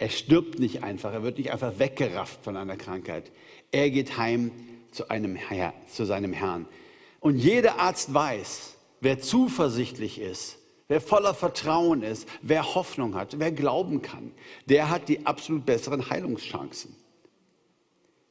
Er 0.02 0.08
stirbt 0.08 0.58
nicht 0.58 0.82
einfach, 0.82 1.12
er 1.12 1.22
wird 1.22 1.38
nicht 1.38 1.52
einfach 1.52 1.78
weggerafft 1.78 2.42
von 2.42 2.56
einer 2.56 2.76
Krankheit. 2.76 3.30
Er 3.70 3.88
geht 3.88 4.18
heim 4.18 4.50
zu, 4.90 5.08
einem 5.10 5.36
Herr, 5.36 5.74
zu 5.86 6.04
seinem 6.06 6.32
Herrn. 6.32 6.66
Und 7.20 7.36
jeder 7.36 7.78
Arzt 7.78 8.12
weiß, 8.12 8.76
wer 9.00 9.20
zuversichtlich 9.20 10.20
ist, 10.20 10.58
wer 10.88 11.00
voller 11.00 11.34
Vertrauen 11.34 12.02
ist, 12.02 12.28
wer 12.42 12.74
Hoffnung 12.74 13.14
hat, 13.14 13.38
wer 13.38 13.52
glauben 13.52 14.02
kann, 14.02 14.32
der 14.66 14.90
hat 14.90 15.08
die 15.08 15.24
absolut 15.24 15.66
besseren 15.66 16.10
Heilungschancen. 16.10 16.96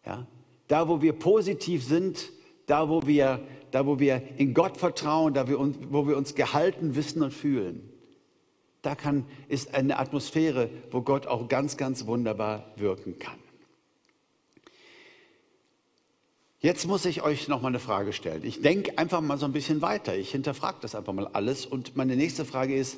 Ja? 0.05 0.27
Da, 0.67 0.89
wo 0.89 1.01
wir 1.01 1.13
positiv 1.13 1.85
sind, 1.85 2.33
da, 2.65 2.89
wo 2.89 3.07
wir, 3.07 3.39
da, 3.71 3.85
wo 3.85 3.97
wir 3.97 4.21
in 4.35 4.53
Gott 4.53 4.75
vertrauen, 4.75 5.33
da, 5.33 5.47
wir 5.47 5.57
uns, 5.57 5.77
wo 5.89 6.05
wir 6.05 6.17
uns 6.17 6.35
gehalten 6.35 6.95
wissen 6.95 7.23
und 7.23 7.33
fühlen, 7.33 7.90
da 8.81 8.95
kann, 8.95 9.25
ist 9.47 9.73
eine 9.73 9.99
Atmosphäre, 9.99 10.69
wo 10.89 11.01
Gott 11.01 11.27
auch 11.27 11.47
ganz, 11.47 11.77
ganz 11.77 12.05
wunderbar 12.05 12.71
wirken 12.75 13.19
kann. 13.19 13.37
Jetzt 16.59 16.85
muss 16.85 17.05
ich 17.05 17.23
euch 17.23 17.47
noch 17.47 17.61
mal 17.61 17.69
eine 17.69 17.79
Frage 17.79 18.13
stellen. 18.13 18.43
Ich 18.43 18.61
denke 18.61 18.97
einfach 18.97 19.19
mal 19.21 19.37
so 19.37 19.45
ein 19.45 19.51
bisschen 19.51 19.81
weiter. 19.81 20.15
Ich 20.15 20.31
hinterfrage 20.31 20.77
das 20.81 20.93
einfach 20.93 21.13
mal 21.13 21.27
alles. 21.27 21.65
Und 21.65 21.95
meine 21.95 22.15
nächste 22.15 22.45
Frage 22.45 22.75
ist, 22.75 22.97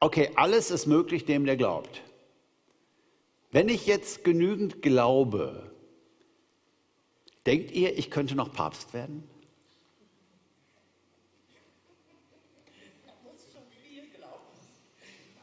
okay, 0.00 0.30
alles 0.34 0.72
ist 0.72 0.86
möglich 0.86 1.24
dem, 1.24 1.44
der 1.46 1.56
glaubt. 1.56 2.02
Wenn 3.52 3.68
ich 3.68 3.86
jetzt 3.86 4.24
genügend 4.24 4.82
glaube, 4.82 5.70
denkt 7.46 7.70
ihr, 7.70 7.96
ich 7.96 8.10
könnte 8.10 8.34
noch 8.34 8.52
Papst 8.52 8.92
werden? 8.92 9.22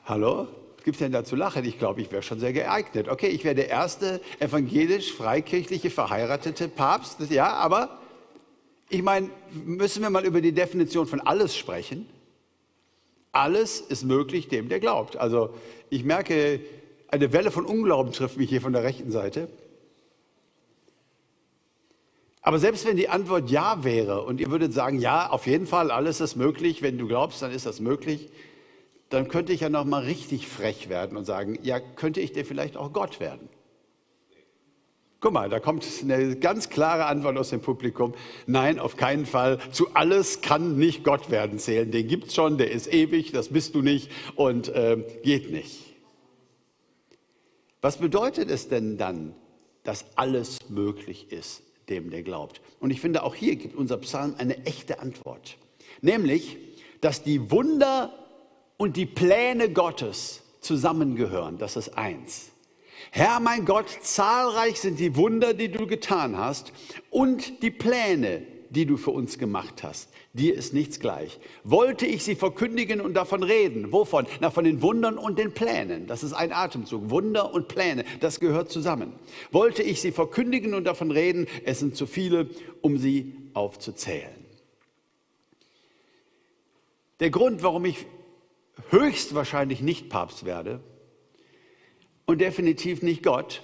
Hallo? 0.05 0.47
Was 0.75 0.83
gibt 0.83 0.97
es 0.97 0.99
denn 0.99 1.11
da 1.11 1.23
zu 1.23 1.35
lachen? 1.35 1.65
Ich 1.65 1.79
glaube, 1.79 1.99
ich 1.99 2.11
wäre 2.11 2.21
schon 2.21 2.39
sehr 2.39 2.53
geeignet. 2.53 3.09
Okay, 3.09 3.27
ich 3.27 3.43
wäre 3.43 3.55
der 3.55 3.69
erste 3.69 4.21
evangelisch-freikirchliche 4.39 5.89
verheiratete 5.89 6.67
Papst. 6.67 7.19
Ja, 7.31 7.53
aber 7.53 7.97
ich 8.89 9.01
meine, 9.01 9.31
müssen 9.51 10.03
wir 10.03 10.11
mal 10.11 10.23
über 10.23 10.41
die 10.41 10.51
Definition 10.51 11.07
von 11.07 11.21
alles 11.21 11.57
sprechen? 11.57 12.07
Alles 13.31 13.81
ist 13.81 14.03
möglich 14.03 14.47
dem, 14.47 14.69
der 14.69 14.79
glaubt. 14.79 15.17
Also 15.17 15.55
ich 15.89 16.03
merke, 16.03 16.59
eine 17.07 17.33
Welle 17.33 17.49
von 17.49 17.65
Unglauben 17.65 18.13
trifft 18.13 18.37
mich 18.37 18.49
hier 18.49 18.61
von 18.61 18.73
der 18.73 18.83
rechten 18.83 19.09
Seite. 19.09 19.47
Aber 22.43 22.59
selbst 22.59 22.85
wenn 22.85 22.95
die 22.95 23.09
Antwort 23.09 23.49
ja 23.49 23.83
wäre 23.83 24.21
und 24.21 24.39
ihr 24.39 24.51
würdet 24.51 24.71
sagen, 24.71 24.99
ja, 24.99 25.31
auf 25.31 25.47
jeden 25.47 25.65
Fall, 25.65 25.89
alles 25.89 26.21
ist 26.21 26.35
möglich, 26.35 26.83
wenn 26.83 26.99
du 26.99 27.07
glaubst, 27.07 27.41
dann 27.41 27.49
ist 27.49 27.65
das 27.65 27.79
möglich, 27.79 28.29
dann 29.09 29.27
könnte 29.27 29.53
ich 29.53 29.61
ja 29.61 29.69
noch 29.69 29.85
mal 29.85 30.03
richtig 30.03 30.47
frech 30.47 30.89
werden 30.89 31.17
und 31.17 31.25
sagen, 31.25 31.59
ja, 31.61 31.79
könnte 31.79 32.21
ich 32.21 32.31
dir 32.31 32.45
vielleicht 32.45 32.77
auch 32.77 32.91
Gott 32.91 33.19
werden? 33.19 33.49
Guck 35.25 35.33
mal, 35.33 35.49
da 35.49 35.59
kommt 35.59 35.83
eine 36.03 36.35
ganz 36.35 36.69
klare 36.69 37.05
Antwort 37.05 37.37
aus 37.37 37.49
dem 37.49 37.61
Publikum. 37.61 38.13
Nein, 38.45 38.77
auf 38.77 38.95
keinen 38.95 39.25
Fall. 39.25 39.57
Zu 39.71 39.95
alles 39.95 40.41
kann 40.41 40.77
nicht 40.77 41.03
Gott 41.03 41.31
werden 41.31 41.57
zählen. 41.57 41.89
Den 41.89 42.07
gibt 42.07 42.27
es 42.27 42.35
schon, 42.35 42.57
der 42.57 42.69
ist 42.69 42.93
ewig, 42.93 43.31
das 43.31 43.49
bist 43.49 43.73
du 43.73 43.81
nicht 43.81 44.11
und 44.35 44.67
äh, 44.69 45.03
geht 45.23 45.51
nicht. 45.51 45.95
Was 47.81 47.97
bedeutet 47.97 48.51
es 48.51 48.67
denn 48.67 48.97
dann, 48.97 49.35
dass 49.83 50.05
alles 50.15 50.69
möglich 50.69 51.31
ist, 51.31 51.63
dem 51.89 52.11
der 52.11 52.21
glaubt? 52.21 52.61
Und 52.79 52.91
ich 52.91 53.01
finde, 53.01 53.23
auch 53.23 53.35
hier 53.35 53.55
gibt 53.55 53.75
unser 53.75 53.97
Psalm 53.97 54.35
eine 54.37 54.65
echte 54.65 54.99
Antwort. 54.99 55.57
Nämlich, 56.01 56.57
dass 57.01 57.23
die 57.23 57.49
Wunder 57.49 58.24
und 58.77 58.97
die 58.97 59.05
Pläne 59.05 59.69
Gottes 59.69 60.41
zusammengehören. 60.61 61.57
Das 61.57 61.75
ist 61.75 61.97
eins. 61.97 62.51
Herr 63.11 63.39
mein 63.39 63.65
Gott, 63.65 63.89
zahlreich 64.01 64.79
sind 64.79 64.99
die 64.99 65.15
Wunder, 65.15 65.53
die 65.53 65.69
du 65.69 65.88
getan 65.88 66.38
hast 66.38 66.73
und 67.09 67.61
die 67.61 67.71
Pläne, 67.71 68.41
die 68.69 68.85
du 68.85 68.97
für 68.97 69.11
uns 69.11 69.38
gemacht 69.38 69.83
hast. 69.83 70.09
Dir 70.33 70.53
ist 70.53 70.73
nichts 70.73 70.99
gleich. 70.99 71.39
Wollte 71.63 72.05
ich 72.05 72.23
sie 72.23 72.35
verkündigen 72.35 72.99
und 72.99 73.13
davon 73.13 73.41
reden? 73.41 73.93
Wovon? 73.93 74.27
Na, 74.41 74.51
von 74.51 74.65
den 74.65 74.81
Wundern 74.81 75.17
und 75.17 75.39
den 75.39 75.53
Plänen. 75.53 76.07
Das 76.07 76.23
ist 76.23 76.33
ein 76.33 76.51
Atemzug. 76.51 77.09
Wunder 77.09 77.53
und 77.53 77.69
Pläne, 77.69 78.03
das 78.19 78.41
gehört 78.41 78.69
zusammen. 78.69 79.13
Wollte 79.51 79.81
ich 79.81 80.01
sie 80.01 80.11
verkündigen 80.11 80.73
und 80.73 80.83
davon 80.83 81.11
reden? 81.11 81.47
Es 81.63 81.79
sind 81.79 81.95
zu 81.95 82.05
viele, 82.05 82.49
um 82.81 82.97
sie 82.97 83.33
aufzuzählen. 83.53 84.45
Der 87.21 87.29
Grund, 87.29 87.63
warum 87.63 87.85
ich 87.85 88.05
höchstwahrscheinlich 88.89 89.81
nicht 89.81 90.09
Papst 90.09 90.45
werde 90.45 90.81
und 92.25 92.41
definitiv 92.41 93.01
nicht 93.01 93.23
Gott, 93.23 93.63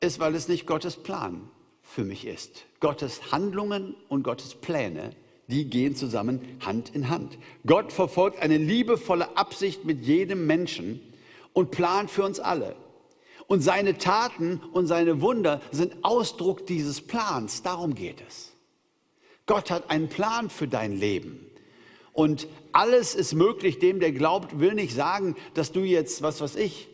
ist, 0.00 0.20
weil 0.20 0.34
es 0.34 0.48
nicht 0.48 0.66
Gottes 0.66 0.96
Plan 0.96 1.50
für 1.82 2.04
mich 2.04 2.26
ist. 2.26 2.66
Gottes 2.80 3.32
Handlungen 3.32 3.94
und 4.08 4.22
Gottes 4.22 4.54
Pläne, 4.54 5.10
die 5.48 5.68
gehen 5.68 5.96
zusammen 5.96 6.40
Hand 6.64 6.94
in 6.94 7.08
Hand. 7.08 7.38
Gott 7.66 7.92
verfolgt 7.92 8.40
eine 8.40 8.58
liebevolle 8.58 9.36
Absicht 9.36 9.84
mit 9.84 10.04
jedem 10.04 10.46
Menschen 10.46 11.00
und 11.52 11.70
plant 11.70 12.10
für 12.10 12.24
uns 12.24 12.40
alle. 12.40 12.76
Und 13.46 13.60
seine 13.60 13.98
Taten 13.98 14.60
und 14.72 14.86
seine 14.86 15.20
Wunder 15.20 15.60
sind 15.70 15.96
Ausdruck 16.02 16.66
dieses 16.66 17.02
Plans. 17.02 17.62
Darum 17.62 17.94
geht 17.94 18.22
es. 18.26 18.52
Gott 19.46 19.70
hat 19.70 19.90
einen 19.90 20.08
Plan 20.08 20.48
für 20.48 20.66
dein 20.66 20.96
Leben. 20.96 21.50
Und 22.14 22.46
alles 22.72 23.14
ist 23.14 23.34
möglich 23.34 23.80
dem, 23.80 24.00
der 24.00 24.12
glaubt, 24.12 24.60
will 24.60 24.74
nicht 24.74 24.94
sagen, 24.94 25.36
dass 25.52 25.72
du 25.72 25.80
jetzt, 25.80 26.22
was 26.22 26.40
weiß 26.40 26.56
ich, 26.56 26.88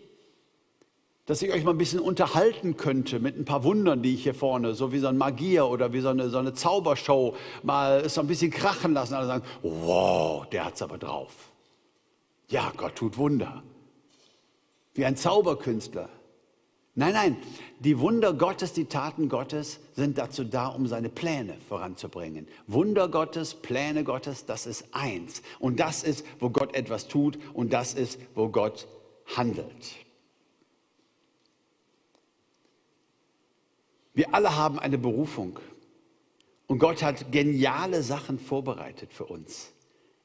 dass 1.27 1.43
ich 1.43 1.53
euch 1.53 1.63
mal 1.63 1.73
ein 1.73 1.79
bisschen 1.79 2.01
unterhalten 2.01 2.77
könnte 2.77 3.21
mit 3.21 3.39
ein 3.39 3.45
paar 3.45 3.63
Wundern, 3.63 4.03
die 4.03 4.15
ich 4.15 4.25
hier 4.25 4.35
vorne, 4.35 4.75
so 4.75 4.93
wie 4.93 4.99
so 4.99 5.07
ein 5.07 5.19
Magier 5.19 5.67
oder 5.67 5.93
wie 5.93 6.01
so 6.01 6.09
eine, 6.09 6.31
so 6.31 6.39
eine 6.39 6.55
Zaubershow, 6.55 7.37
mal 7.63 8.09
so 8.09 8.23
ein 8.23 8.27
bisschen 8.27 8.51
krachen 8.51 8.95
lassen. 8.95 9.15
Alle 9.15 9.27
sagen, 9.27 9.45
wow, 9.63 10.45
der 10.47 10.65
hat's 10.65 10.83
aber 10.83 10.99
drauf. 10.99 11.53
Ja, 12.49 12.73
Gott 12.77 12.97
tut 12.97 13.17
Wunder. 13.17 13.63
Wie 14.95 15.05
ein 15.05 15.17
Zauberkünstler. 15.17 16.09
Nein, 17.01 17.15
nein, 17.15 17.37
die 17.79 17.99
Wunder 17.99 18.35
Gottes, 18.35 18.75
die 18.75 18.85
Taten 18.85 19.31
Gottes 19.31 19.81
sind 19.97 20.19
dazu 20.19 20.45
da, 20.45 20.67
um 20.67 20.87
seine 20.87 21.09
Pläne 21.09 21.57
voranzubringen. 21.67 22.47
Wunder 22.67 23.09
Gottes, 23.09 23.55
Pläne 23.55 24.05
Gottes, 24.05 24.45
das 24.45 24.67
ist 24.67 24.85
eins. 24.93 25.41
Und 25.61 25.81
das 25.81 26.03
ist, 26.03 26.27
wo 26.41 26.51
Gott 26.51 26.75
etwas 26.75 27.09
tut 27.09 27.39
und 27.55 27.73
das 27.73 27.95
ist, 27.95 28.21
wo 28.35 28.51
Gott 28.51 28.87
handelt. 29.35 29.97
Wir 34.13 34.35
alle 34.35 34.55
haben 34.55 34.79
eine 34.79 34.99
Berufung 34.99 35.59
und 36.67 36.81
Gott 36.81 37.03
hat 37.03 37.33
geniale 37.33 38.03
Sachen 38.03 38.39
vorbereitet 38.39 39.15
für 39.15 39.25
uns. 39.25 39.73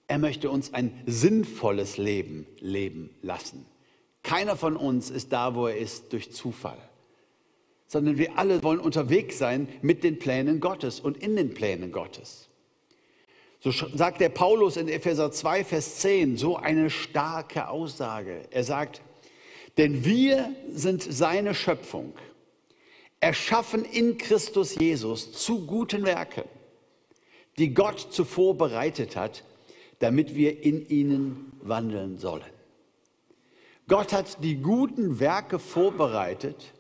Er 0.09 0.17
möchte 0.17 0.49
uns 0.49 0.73
ein 0.73 1.03
sinnvolles 1.05 1.95
Leben 1.95 2.45
leben 2.59 3.11
lassen. 3.21 3.65
Keiner 4.25 4.57
von 4.57 4.75
uns 4.75 5.11
ist 5.11 5.31
da, 5.31 5.53
wo 5.53 5.67
er 5.67 5.77
ist, 5.77 6.11
durch 6.11 6.31
Zufall, 6.31 6.79
sondern 7.85 8.17
wir 8.17 8.39
alle 8.39 8.63
wollen 8.63 8.79
unterwegs 8.79 9.37
sein 9.37 9.67
mit 9.83 10.03
den 10.03 10.17
Plänen 10.17 10.59
Gottes 10.59 10.99
und 10.99 11.17
in 11.17 11.35
den 11.35 11.53
Plänen 11.53 11.91
Gottes. 11.91 12.49
So 13.59 13.71
sagt 13.71 14.21
der 14.21 14.29
Paulus 14.29 14.77
in 14.77 14.87
Epheser 14.87 15.31
2, 15.31 15.63
Vers 15.63 15.97
10 15.97 16.37
so 16.37 16.57
eine 16.57 16.89
starke 16.89 17.67
Aussage. 17.67 18.41
Er 18.49 18.63
sagt, 18.63 19.01
denn 19.77 20.03
wir 20.05 20.51
sind 20.71 21.03
seine 21.03 21.53
Schöpfung, 21.53 22.13
erschaffen 23.19 23.85
in 23.85 24.17
Christus 24.17 24.73
Jesus 24.73 25.33
zu 25.33 25.67
guten 25.67 26.03
Werken, 26.03 26.45
die 27.59 27.75
Gott 27.75 27.99
zuvor 28.11 28.57
bereitet 28.57 29.15
hat, 29.15 29.43
damit 29.99 30.33
wir 30.33 30.63
in 30.63 30.89
ihnen 30.89 31.51
wandeln 31.61 32.17
sollen. 32.17 32.54
Gott 33.87 34.13
hat 34.13 34.43
die 34.43 34.57
guten 34.57 35.19
Werke 35.19 35.59
vorbereitet, 35.59 36.73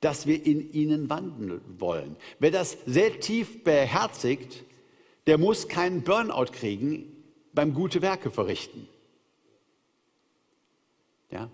dass 0.00 0.26
wir 0.26 0.44
in 0.44 0.72
ihnen 0.72 1.08
wandeln 1.08 1.60
wollen. 1.78 2.16
Wer 2.40 2.50
das 2.50 2.76
sehr 2.86 3.20
tief 3.20 3.62
beherzigt, 3.62 4.64
der 5.26 5.38
muss 5.38 5.68
keinen 5.68 6.02
Burnout 6.02 6.52
kriegen 6.52 7.24
beim 7.52 7.74
gute 7.74 8.02
Werke 8.02 8.30
verrichten. 8.30 8.88
Ja? 11.30 11.48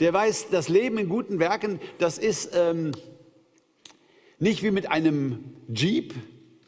Der 0.00 0.12
weiß, 0.12 0.48
das 0.50 0.68
Leben 0.68 0.98
in 0.98 1.08
guten 1.08 1.38
Werken, 1.38 1.80
das 1.98 2.18
ist 2.18 2.50
ähm, 2.54 2.92
nicht 4.38 4.62
wie 4.62 4.70
mit 4.70 4.90
einem 4.90 5.56
Jeep, 5.74 6.14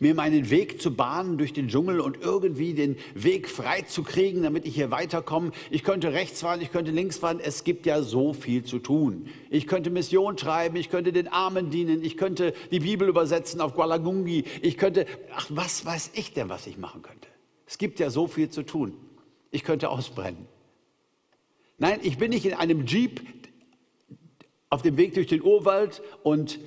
mir 0.01 0.15
meinen 0.15 0.51
Weg 0.51 0.81
zu 0.81 0.95
bahnen 0.95 1.39
durch 1.39 1.53
den 1.53 1.69
Dschungel 1.69 2.01
und 2.01 2.21
irgendwie 2.21 2.75
den 2.75 2.97
Weg 3.15 3.49
frei 3.49 3.83
zu 3.83 4.03
kriegen, 4.03 4.43
damit 4.43 4.65
ich 4.65 4.75
hier 4.75 4.91
weiterkomme. 4.91 5.51
Ich 5.71 5.83
könnte 5.83 6.13
rechts 6.13 6.41
fahren, 6.41 6.61
ich 6.61 6.71
könnte 6.71 6.93
links 6.93 7.19
fahren. 7.19 7.41
Es 7.43 7.65
gibt 7.65 7.87
ja 7.87 8.03
so 8.03 8.33
viel 8.33 8.65
zu 8.65 8.79
tun. 8.79 9.29
Ich 9.51 9.67
könnte 9.67 9.91
Mission 9.91 10.37
treiben, 10.37 10.77
ich 10.77 10.91
könnte 10.91 11.13
den 11.13 11.29
Armen 11.29 11.71
dienen, 11.71 12.05
ich 12.05 12.17
könnte 12.17 12.55
die 12.71 12.81
Bibel 12.81 13.09
übersetzen 13.09 13.61
auf 13.61 13.75
Gualagungi. 13.75 14.45
Ich 14.63 14.77
könnte, 14.77 15.07
ach, 15.35 15.47
was 15.51 15.85
weiß 15.85 16.13
ich 16.15 16.33
denn, 16.33 16.49
was 16.49 16.67
ich 16.67 16.79
machen 16.79 17.03
könnte? 17.03 17.29
Es 17.67 17.79
gibt 17.79 17.99
ja 17.99 18.11
so 18.11 18.29
viel 18.29 18.51
zu 18.51 18.63
tun. 18.63 18.95
Ich 19.51 19.65
könnte 19.65 19.91
ausbrennen. 19.91 20.47
Nein, 21.79 22.01
ich 22.03 22.19
bin 22.19 22.31
nicht 22.31 22.45
in 22.45 22.55
einem 22.55 22.87
Jeep 22.87 23.21
auf 24.71 24.83
dem 24.83 24.97
Weg 24.97 25.15
durch 25.15 25.27
den 25.27 25.43
Urwald 25.43 26.03
und 26.23 26.59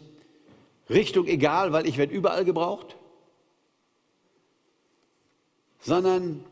Richtung 0.90 1.28
egal, 1.28 1.72
weil 1.72 1.88
ich 1.88 1.98
werde 1.98 2.14
überall 2.14 2.44
gebraucht 2.44 2.98
sondern 5.82 6.44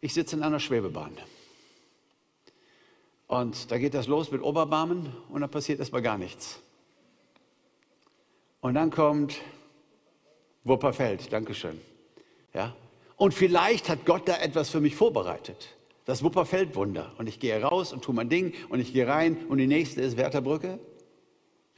ich 0.00 0.12
sitze 0.12 0.36
in 0.36 0.42
einer 0.42 0.60
Schwebebahn. 0.60 1.16
Und 3.28 3.70
da 3.70 3.78
geht 3.78 3.94
das 3.94 4.08
los 4.08 4.30
mit 4.30 4.42
Oberbarmen 4.42 5.14
und 5.30 5.40
dann 5.40 5.50
passiert 5.50 5.78
erstmal 5.78 6.02
gar 6.02 6.18
nichts. 6.18 6.60
Und 8.60 8.74
dann 8.74 8.90
kommt 8.90 9.40
Wupperfeld, 10.64 11.32
Dankeschön. 11.32 11.80
Ja? 12.52 12.76
Und 13.16 13.32
vielleicht 13.34 13.88
hat 13.88 14.04
Gott 14.04 14.28
da 14.28 14.36
etwas 14.36 14.70
für 14.70 14.80
mich 14.80 14.96
vorbereitet. 14.96 15.76
Das 16.04 16.22
Wupperfeld-Wunder. 16.22 17.12
Und 17.18 17.28
ich 17.28 17.40
gehe 17.40 17.60
raus 17.62 17.92
und 17.92 18.02
tue 18.02 18.14
mein 18.14 18.28
Ding 18.28 18.52
und 18.68 18.80
ich 18.80 18.92
gehe 18.92 19.06
rein 19.06 19.46
und 19.48 19.58
die 19.58 19.66
nächste 19.66 20.02
ist 20.02 20.16
Wertherbrücke. 20.16 20.78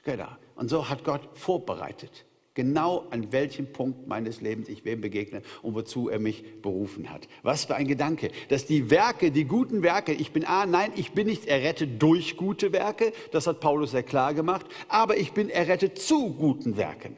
Genau. 0.02 0.28
Und 0.56 0.68
so 0.68 0.88
hat 0.88 1.04
Gott 1.04 1.28
vorbereitet. 1.34 2.24
Genau 2.54 3.04
an 3.10 3.32
welchem 3.32 3.72
Punkt 3.72 4.06
meines 4.06 4.40
Lebens 4.40 4.68
ich 4.68 4.84
wem 4.84 5.00
begegne 5.00 5.42
und 5.62 5.74
wozu 5.74 6.08
er 6.08 6.20
mich 6.20 6.62
berufen 6.62 7.10
hat. 7.10 7.26
Was 7.42 7.64
für 7.64 7.74
ein 7.74 7.88
Gedanke, 7.88 8.30
dass 8.48 8.64
die 8.64 8.90
Werke, 8.90 9.32
die 9.32 9.44
guten 9.44 9.82
Werke, 9.82 10.12
ich 10.12 10.30
bin, 10.30 10.44
ah, 10.44 10.64
nein, 10.64 10.92
ich 10.94 11.12
bin 11.12 11.26
nicht 11.26 11.46
errettet 11.46 12.00
durch 12.00 12.36
gute 12.36 12.72
Werke, 12.72 13.12
das 13.32 13.48
hat 13.48 13.58
Paulus 13.58 13.90
sehr 13.90 14.04
klar 14.04 14.34
gemacht, 14.34 14.66
aber 14.86 15.16
ich 15.16 15.32
bin 15.32 15.50
errettet 15.50 15.98
zu 15.98 16.32
guten 16.32 16.76
Werken. 16.76 17.16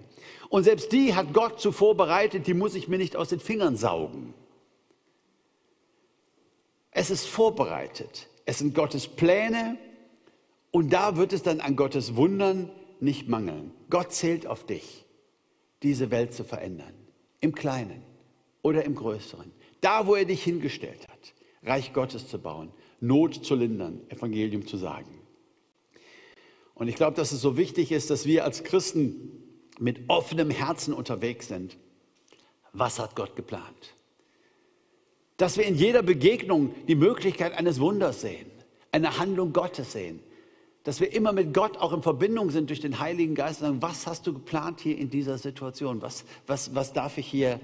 Und 0.49 0.65
selbst 0.65 0.91
die 0.93 1.15
hat 1.15 1.35
Gott 1.35 1.61
zuvor 1.61 1.95
bereitet, 1.97 2.47
die 2.47 2.55
muss 2.55 2.75
ich 2.75 2.89
mir 2.89 2.99
nicht 2.99 3.15
aus 3.15 3.29
den 3.29 3.41
Fingern 3.41 3.77
saugen. 3.77 4.33
Es 6.93 7.11
ist 7.11 7.27
vorbereitet. 7.27 8.29
Es 8.47 8.61
sind 8.61 8.75
Gottes 8.75 9.07
Pläne 9.07 9.77
und 10.71 10.95
da 10.95 11.19
wird 11.19 11.35
es 11.35 11.43
dann 11.43 11.61
an 11.61 11.77
Gottes 11.77 12.17
Wundern 12.17 12.71
nicht 13.01 13.29
mangeln. 13.29 13.73
Gott 13.91 14.13
zählt 14.13 14.47
auf 14.47 14.65
dich 14.65 15.06
diese 15.83 16.11
Welt 16.11 16.35
zu 16.35 16.45
verändern. 16.45 16.95
Im 17.41 17.55
Kleinen 17.55 18.03
oder 18.63 18.85
im 18.85 18.95
Größeren. 18.95 19.53
Da, 19.81 20.07
wo 20.07 20.15
er 20.15 20.25
dich 20.25 20.43
hingestellt 20.43 21.07
hat, 21.09 21.35
Reich 21.63 21.93
Gottes 21.93 22.29
zu 22.29 22.39
bauen, 22.39 22.71
Not 23.01 23.45
zu 23.45 23.55
lindern, 23.55 24.01
Evangelium 24.09 24.67
zu 24.67 24.77
sagen. 24.77 25.21
Und 26.75 26.89
ich 26.89 26.97
glaube, 26.97 27.17
dass 27.17 27.33
es 27.33 27.41
so 27.41 27.57
wichtig 27.57 27.93
ist, 27.93 28.11
dass 28.11 28.27
wir 28.27 28.45
als 28.45 28.65
Christen 28.65 29.43
mit 29.79 30.01
offenem 30.09 30.51
Herzen 30.51 30.95
unterwegs 30.95 31.49
sind. 31.49 31.77
Was 32.73 32.99
hat 32.99 33.17
Gott 33.17 33.37
geplant? 33.37 33.95
Dass 35.37 35.57
wir 35.57 35.65
in 35.65 35.75
jeder 35.75 36.03
Begegnung 36.03 36.75
die 36.87 36.95
Möglichkeit 36.95 37.53
eines 37.53 37.81
Wunders 37.81 38.23
sehen, 38.23 38.51
eine 38.93 39.19
Handlung 39.19 39.53
Gottes 39.53 39.93
sehen, 39.93 40.21
dass 40.87 41.01
wir 41.01 41.13
immer 41.13 41.33
mit 41.33 41.53
Gott 41.53 41.79
auch 41.79 41.93
in 41.93 42.01
Verbindung 42.01 42.51
sind 42.51 42.71
durch 42.71 42.79
den 42.79 43.01
Heiligen 43.01 43.35
Geist 43.35 43.61
und 43.61 43.67
sagen, 43.67 43.83
was 43.83 44.07
hast 44.07 44.25
du 44.29 44.33
geplant 44.33 44.79
hier 44.79 44.97
in 44.97 45.11
dieser 45.11 45.37
Situation? 45.37 46.01
Was, 46.01 46.25
was, 46.47 46.77
was, 46.77 46.93
darf 46.93 47.19
ich 47.19 47.27
hier, 47.27 47.59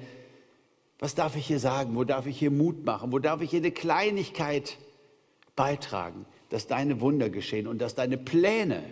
was 0.98 1.14
darf 1.14 1.36
ich 1.36 1.46
hier 1.46 1.60
sagen? 1.60 1.94
Wo 1.94 2.02
darf 2.02 2.26
ich 2.26 2.36
hier 2.36 2.50
Mut 2.50 2.84
machen? 2.84 3.12
Wo 3.12 3.20
darf 3.20 3.40
ich 3.40 3.54
eine 3.54 3.70
Kleinigkeit 3.70 4.76
beitragen, 5.54 6.26
dass 6.48 6.66
deine 6.66 7.00
Wunder 7.00 7.30
geschehen 7.30 7.68
und 7.68 7.78
dass 7.78 7.94
deine 7.94 8.18
Pläne 8.18 8.82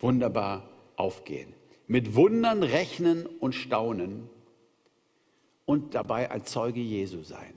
wunderbar 0.00 0.68
aufgehen? 0.96 1.54
Mit 1.86 2.16
Wundern 2.16 2.64
rechnen 2.64 3.24
und 3.38 3.54
staunen 3.54 4.28
und 5.64 5.94
dabei 5.94 6.32
ein 6.32 6.44
Zeuge 6.44 6.80
Jesu 6.80 7.22
sein. 7.22 7.54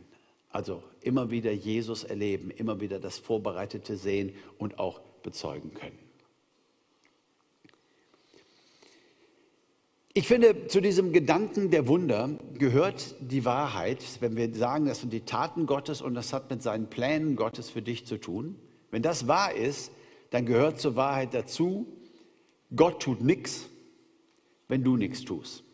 Also 0.52 0.84
immer 1.02 1.32
wieder 1.32 1.52
Jesus 1.52 2.04
erleben, 2.04 2.52
immer 2.52 2.80
wieder 2.82 3.00
das 3.00 3.18
Vorbereitete 3.18 3.98
sehen 3.98 4.36
und 4.60 4.78
auch 4.78 5.02
bezeugen 5.28 5.74
können. 5.74 6.00
Ich 10.14 10.26
finde, 10.26 10.68
zu 10.68 10.80
diesem 10.80 11.12
Gedanken 11.12 11.70
der 11.70 11.86
Wunder 11.90 12.30
gehört 12.58 13.14
die 13.20 13.44
Wahrheit, 13.44 14.02
wenn 14.22 14.38
wir 14.38 14.56
sagen, 14.56 14.86
das 14.86 15.02
sind 15.02 15.12
die 15.12 15.26
Taten 15.26 15.66
Gottes 15.66 16.02
und 16.02 16.14
das 16.14 16.32
hat 16.32 16.50
mit 16.50 16.64
seinen 16.64 16.90
Plänen 16.90 17.36
Gottes 17.36 17.70
für 17.70 17.82
dich 17.82 18.06
zu 18.06 18.18
tun. 18.18 18.56
Wenn 18.90 19.02
das 19.02 19.28
wahr 19.28 19.54
ist, 19.54 19.92
dann 20.30 20.46
gehört 20.46 20.80
zur 20.80 20.96
Wahrheit 20.96 21.34
dazu, 21.34 21.86
Gott 22.74 23.02
tut 23.02 23.22
nichts, 23.22 23.68
wenn 24.70 24.82
du 24.82 24.96
nichts 24.96 25.26
tust. 25.26 25.66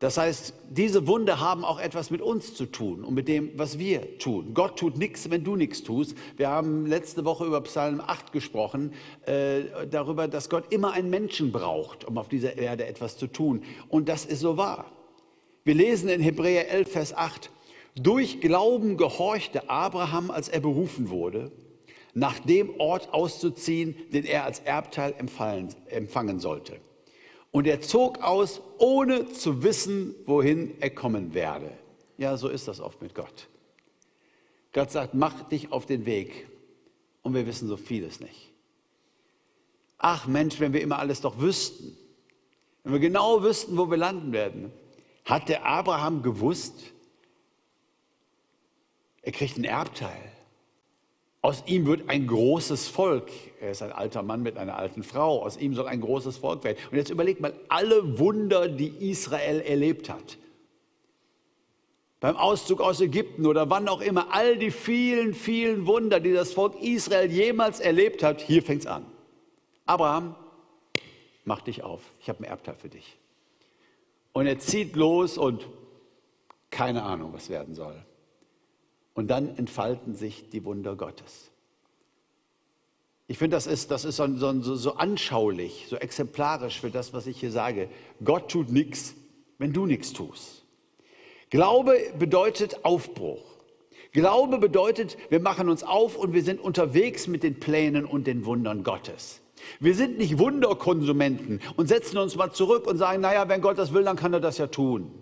Das 0.00 0.16
heißt, 0.16 0.54
diese 0.70 1.06
Wunder 1.06 1.40
haben 1.40 1.62
auch 1.62 1.78
etwas 1.78 2.10
mit 2.10 2.22
uns 2.22 2.54
zu 2.54 2.64
tun 2.64 3.04
und 3.04 3.12
mit 3.12 3.28
dem, 3.28 3.50
was 3.58 3.78
wir 3.78 4.18
tun. 4.18 4.54
Gott 4.54 4.78
tut 4.78 4.96
nichts, 4.96 5.28
wenn 5.28 5.44
du 5.44 5.56
nichts 5.56 5.82
tust. 5.82 6.16
Wir 6.38 6.48
haben 6.48 6.86
letzte 6.86 7.26
Woche 7.26 7.44
über 7.44 7.60
Psalm 7.60 8.00
8 8.00 8.32
gesprochen, 8.32 8.94
äh, 9.26 9.86
darüber, 9.90 10.26
dass 10.26 10.48
Gott 10.48 10.72
immer 10.72 10.94
einen 10.94 11.10
Menschen 11.10 11.52
braucht, 11.52 12.06
um 12.06 12.16
auf 12.16 12.28
dieser 12.28 12.56
Erde 12.56 12.86
etwas 12.86 13.18
zu 13.18 13.26
tun. 13.26 13.62
Und 13.90 14.08
das 14.08 14.24
ist 14.24 14.40
so 14.40 14.56
wahr. 14.56 14.90
Wir 15.64 15.74
lesen 15.74 16.08
in 16.08 16.22
Hebräer 16.22 16.70
11, 16.70 16.90
Vers 16.90 17.14
8, 17.14 17.50
Durch 17.94 18.40
Glauben 18.40 18.96
gehorchte 18.96 19.68
Abraham, 19.68 20.30
als 20.30 20.48
er 20.48 20.60
berufen 20.60 21.10
wurde, 21.10 21.52
nach 22.14 22.38
dem 22.38 22.80
Ort 22.80 23.12
auszuziehen, 23.12 23.94
den 24.14 24.24
er 24.24 24.44
als 24.44 24.60
Erbteil 24.60 25.14
empfangen 25.18 26.40
sollte. 26.40 26.80
Und 27.50 27.66
er 27.66 27.80
zog 27.80 28.22
aus, 28.22 28.60
ohne 28.78 29.32
zu 29.32 29.62
wissen, 29.62 30.14
wohin 30.26 30.80
er 30.80 30.90
kommen 30.90 31.34
werde. 31.34 31.72
Ja, 32.16 32.36
so 32.36 32.48
ist 32.48 32.68
das 32.68 32.80
oft 32.80 33.02
mit 33.02 33.14
Gott. 33.14 33.48
Gott 34.72 34.90
sagt, 34.90 35.14
mach 35.14 35.48
dich 35.48 35.72
auf 35.72 35.86
den 35.86 36.06
Weg. 36.06 36.48
Und 37.22 37.34
wir 37.34 37.46
wissen 37.46 37.68
so 37.68 37.76
vieles 37.76 38.20
nicht. 38.20 38.52
Ach 39.98 40.26
Mensch, 40.26 40.60
wenn 40.60 40.72
wir 40.72 40.80
immer 40.80 40.98
alles 40.98 41.20
doch 41.20 41.40
wüssten. 41.40 41.96
Wenn 42.84 42.92
wir 42.92 43.00
genau 43.00 43.42
wüssten, 43.42 43.76
wo 43.76 43.90
wir 43.90 43.98
landen 43.98 44.32
werden. 44.32 44.72
Hat 45.24 45.48
der 45.48 45.66
Abraham 45.66 46.22
gewusst, 46.22 46.74
er 49.22 49.32
kriegt 49.32 49.56
einen 49.56 49.64
Erbteil. 49.64 50.29
Aus 51.42 51.62
ihm 51.66 51.86
wird 51.86 52.10
ein 52.10 52.26
großes 52.26 52.88
Volk. 52.88 53.30
Er 53.60 53.70
ist 53.70 53.82
ein 53.82 53.92
alter 53.92 54.22
Mann 54.22 54.42
mit 54.42 54.58
einer 54.58 54.76
alten 54.76 55.02
Frau. 55.02 55.42
Aus 55.42 55.56
ihm 55.56 55.74
soll 55.74 55.86
ein 55.86 56.00
großes 56.00 56.36
Volk 56.36 56.64
werden. 56.64 56.76
Und 56.90 56.98
jetzt 56.98 57.10
überlegt 57.10 57.40
mal 57.40 57.54
alle 57.68 58.18
Wunder, 58.18 58.68
die 58.68 59.10
Israel 59.10 59.60
erlebt 59.60 60.10
hat. 60.10 60.36
Beim 62.20 62.36
Auszug 62.36 62.82
aus 62.82 63.00
Ägypten 63.00 63.46
oder 63.46 63.70
wann 63.70 63.88
auch 63.88 64.02
immer, 64.02 64.34
all 64.34 64.58
die 64.58 64.70
vielen, 64.70 65.32
vielen 65.32 65.86
Wunder, 65.86 66.20
die 66.20 66.34
das 66.34 66.52
Volk 66.52 66.74
Israel 66.82 67.30
jemals 67.30 67.80
erlebt 67.80 68.22
hat, 68.22 68.42
hier 68.42 68.62
fängt 68.62 68.82
es 68.82 68.86
an. 68.86 69.06
Abraham, 69.86 70.34
mach 71.46 71.62
dich 71.62 71.82
auf. 71.82 72.02
Ich 72.20 72.28
habe 72.28 72.40
einen 72.40 72.50
Erbteil 72.50 72.74
für 72.74 72.90
dich. 72.90 73.16
Und 74.34 74.46
er 74.46 74.58
zieht 74.58 74.94
los 74.94 75.38
und 75.38 75.66
keine 76.70 77.02
Ahnung, 77.02 77.32
was 77.32 77.48
werden 77.48 77.74
soll. 77.74 78.04
Und 79.14 79.28
dann 79.28 79.56
entfalten 79.56 80.14
sich 80.14 80.50
die 80.50 80.64
Wunder 80.64 80.96
Gottes. 80.96 81.50
Ich 83.26 83.38
finde, 83.38 83.56
das 83.56 83.68
ist, 83.68 83.90
das 83.90 84.04
ist 84.04 84.16
so, 84.16 84.26
so, 84.36 84.74
so 84.74 84.94
anschaulich, 84.94 85.86
so 85.88 85.96
exemplarisch 85.96 86.80
für 86.80 86.90
das, 86.90 87.12
was 87.12 87.28
ich 87.28 87.38
hier 87.38 87.52
sage. 87.52 87.88
Gott 88.24 88.50
tut 88.50 88.70
nichts, 88.70 89.14
wenn 89.58 89.72
du 89.72 89.86
nichts 89.86 90.12
tust. 90.12 90.64
Glaube 91.50 91.96
bedeutet 92.18 92.84
Aufbruch. 92.84 93.44
Glaube 94.12 94.58
bedeutet, 94.58 95.16
wir 95.28 95.38
machen 95.38 95.68
uns 95.68 95.84
auf 95.84 96.16
und 96.16 96.32
wir 96.32 96.42
sind 96.42 96.60
unterwegs 96.60 97.28
mit 97.28 97.44
den 97.44 97.60
Plänen 97.60 98.04
und 98.04 98.26
den 98.26 98.44
Wundern 98.44 98.82
Gottes. 98.82 99.40
Wir 99.78 99.94
sind 99.94 100.18
nicht 100.18 100.38
Wunderkonsumenten 100.38 101.60
und 101.76 101.86
setzen 101.86 102.18
uns 102.18 102.34
mal 102.34 102.50
zurück 102.50 102.86
und 102.86 102.98
sagen, 102.98 103.20
naja, 103.20 103.48
wenn 103.48 103.60
Gott 103.60 103.78
das 103.78 103.92
will, 103.92 104.02
dann 104.02 104.16
kann 104.16 104.32
er 104.32 104.40
das 104.40 104.58
ja 104.58 104.66
tun. 104.66 105.12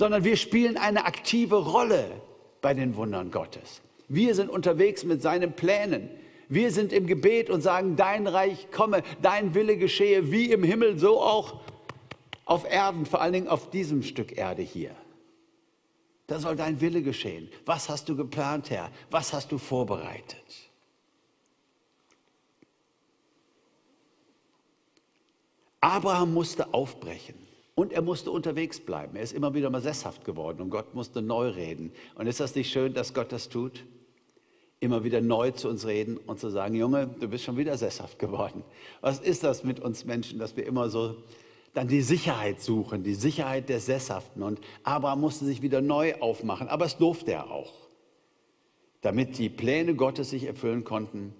Sondern 0.00 0.24
wir 0.24 0.38
spielen 0.38 0.78
eine 0.78 1.04
aktive 1.04 1.56
Rolle 1.56 2.22
bei 2.62 2.72
den 2.72 2.96
Wundern 2.96 3.30
Gottes. 3.30 3.82
Wir 4.08 4.34
sind 4.34 4.48
unterwegs 4.48 5.04
mit 5.04 5.20
seinen 5.20 5.52
Plänen. 5.52 6.08
Wir 6.48 6.70
sind 6.72 6.94
im 6.94 7.06
Gebet 7.06 7.50
und 7.50 7.60
sagen, 7.60 7.96
dein 7.96 8.26
Reich 8.26 8.70
komme, 8.70 9.02
dein 9.20 9.54
Wille 9.54 9.76
geschehe, 9.76 10.32
wie 10.32 10.52
im 10.52 10.62
Himmel, 10.62 10.98
so 10.98 11.20
auch 11.20 11.60
auf 12.46 12.64
Erden, 12.64 13.04
vor 13.04 13.20
allen 13.20 13.34
Dingen 13.34 13.48
auf 13.48 13.68
diesem 13.68 14.02
Stück 14.02 14.38
Erde 14.38 14.62
hier. 14.62 14.92
Da 16.28 16.38
soll 16.38 16.56
dein 16.56 16.80
Wille 16.80 17.02
geschehen. 17.02 17.50
Was 17.66 17.90
hast 17.90 18.08
du 18.08 18.16
geplant, 18.16 18.70
Herr? 18.70 18.90
Was 19.10 19.34
hast 19.34 19.52
du 19.52 19.58
vorbereitet? 19.58 20.70
Abraham 25.82 26.32
musste 26.32 26.72
aufbrechen. 26.72 27.39
Und 27.80 27.94
er 27.94 28.02
musste 28.02 28.30
unterwegs 28.30 28.78
bleiben. 28.78 29.16
Er 29.16 29.22
ist 29.22 29.32
immer 29.32 29.54
wieder 29.54 29.70
mal 29.70 29.80
sesshaft 29.80 30.26
geworden 30.26 30.60
und 30.60 30.68
Gott 30.68 30.94
musste 30.94 31.22
neu 31.22 31.48
reden. 31.48 31.92
Und 32.14 32.26
ist 32.26 32.38
das 32.38 32.54
nicht 32.54 32.70
schön, 32.70 32.92
dass 32.92 33.14
Gott 33.14 33.32
das 33.32 33.48
tut? 33.48 33.86
Immer 34.80 35.02
wieder 35.02 35.22
neu 35.22 35.52
zu 35.52 35.66
uns 35.70 35.86
reden 35.86 36.18
und 36.18 36.38
zu 36.38 36.50
sagen, 36.50 36.74
Junge, 36.74 37.06
du 37.06 37.26
bist 37.26 37.44
schon 37.44 37.56
wieder 37.56 37.78
sesshaft 37.78 38.18
geworden. 38.18 38.64
Was 39.00 39.18
ist 39.18 39.44
das 39.44 39.64
mit 39.64 39.80
uns 39.80 40.04
Menschen, 40.04 40.38
dass 40.38 40.58
wir 40.58 40.66
immer 40.66 40.90
so 40.90 41.16
dann 41.72 41.88
die 41.88 42.02
Sicherheit 42.02 42.60
suchen, 42.60 43.02
die 43.02 43.14
Sicherheit 43.14 43.70
der 43.70 43.80
Sesshaften. 43.80 44.42
Und 44.42 44.60
Abraham 44.82 45.22
musste 45.22 45.46
sich 45.46 45.62
wieder 45.62 45.80
neu 45.80 46.16
aufmachen, 46.20 46.68
aber 46.68 46.84
es 46.84 46.98
durfte 46.98 47.32
er 47.32 47.50
auch, 47.50 47.72
damit 49.00 49.38
die 49.38 49.48
Pläne 49.48 49.94
Gottes 49.94 50.28
sich 50.28 50.44
erfüllen 50.44 50.84
konnten 50.84 51.32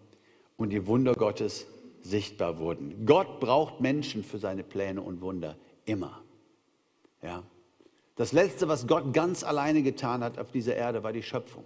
und 0.56 0.70
die 0.70 0.86
Wunder 0.86 1.12
Gottes 1.12 1.66
sichtbar 2.00 2.58
wurden. 2.58 3.04
Gott 3.04 3.40
braucht 3.40 3.82
Menschen 3.82 4.24
für 4.24 4.38
seine 4.38 4.62
Pläne 4.62 5.02
und 5.02 5.20
Wunder, 5.20 5.58
immer. 5.84 6.22
Ja. 7.22 7.42
Das 8.16 8.32
Letzte, 8.32 8.68
was 8.68 8.86
Gott 8.86 9.12
ganz 9.14 9.42
alleine 9.44 9.82
getan 9.82 10.22
hat 10.22 10.38
auf 10.38 10.50
dieser 10.50 10.76
Erde, 10.76 11.02
war 11.02 11.12
die 11.12 11.22
Schöpfung. 11.22 11.64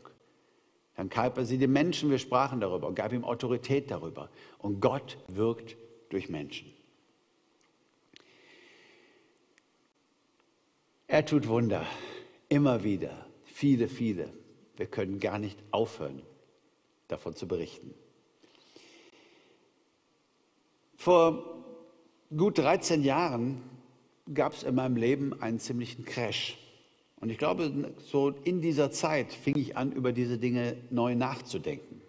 Dann 0.97 1.09
gab 1.09 1.37
er 1.37 1.45
sie 1.45 1.59
den 1.59 1.73
Menschen, 1.73 2.11
wir 2.11 2.19
sprachen 2.19 2.61
darüber 2.61 2.87
und 2.87 2.95
gab 2.95 3.13
ihm 3.13 3.25
Autorität 3.25 3.91
darüber. 3.91 4.31
Und 4.59 4.81
Gott 4.81 5.19
wirkt 5.27 5.77
durch 6.11 6.29
Menschen. 6.29 6.73
Er 11.09 11.27
tut 11.27 11.49
Wunder, 11.49 11.87
immer 12.49 12.85
wieder, 12.85 13.27
viele, 13.45 13.89
viele. 13.89 14.33
Wir 14.77 14.87
können 14.87 15.21
gar 15.21 15.39
nicht 15.39 15.59
aufhören, 15.71 16.23
davon 17.09 17.35
zu 17.37 17.47
berichten. 17.47 17.95
Vor 20.97 21.65
gut 22.37 22.59
13 22.59 23.03
Jahren 23.05 23.74
gab 24.33 24.55
es 24.55 24.63
in 24.63 24.75
meinem 24.75 24.97
Leben 24.97 25.41
einen 25.43 25.59
ziemlichen 25.59 26.05
Crash. 26.05 26.57
Und 27.21 27.31
ich 27.31 27.39
glaube, 27.39 27.93
so 27.99 28.31
in 28.45 28.61
dieser 28.61 28.91
Zeit 28.91 29.33
fing 29.33 29.57
ich 29.57 29.77
an, 29.77 29.93
über 29.93 30.13
diese 30.13 30.39
Dinge 30.39 30.77
neu 30.91 31.15
nachzudenken. 31.15 32.01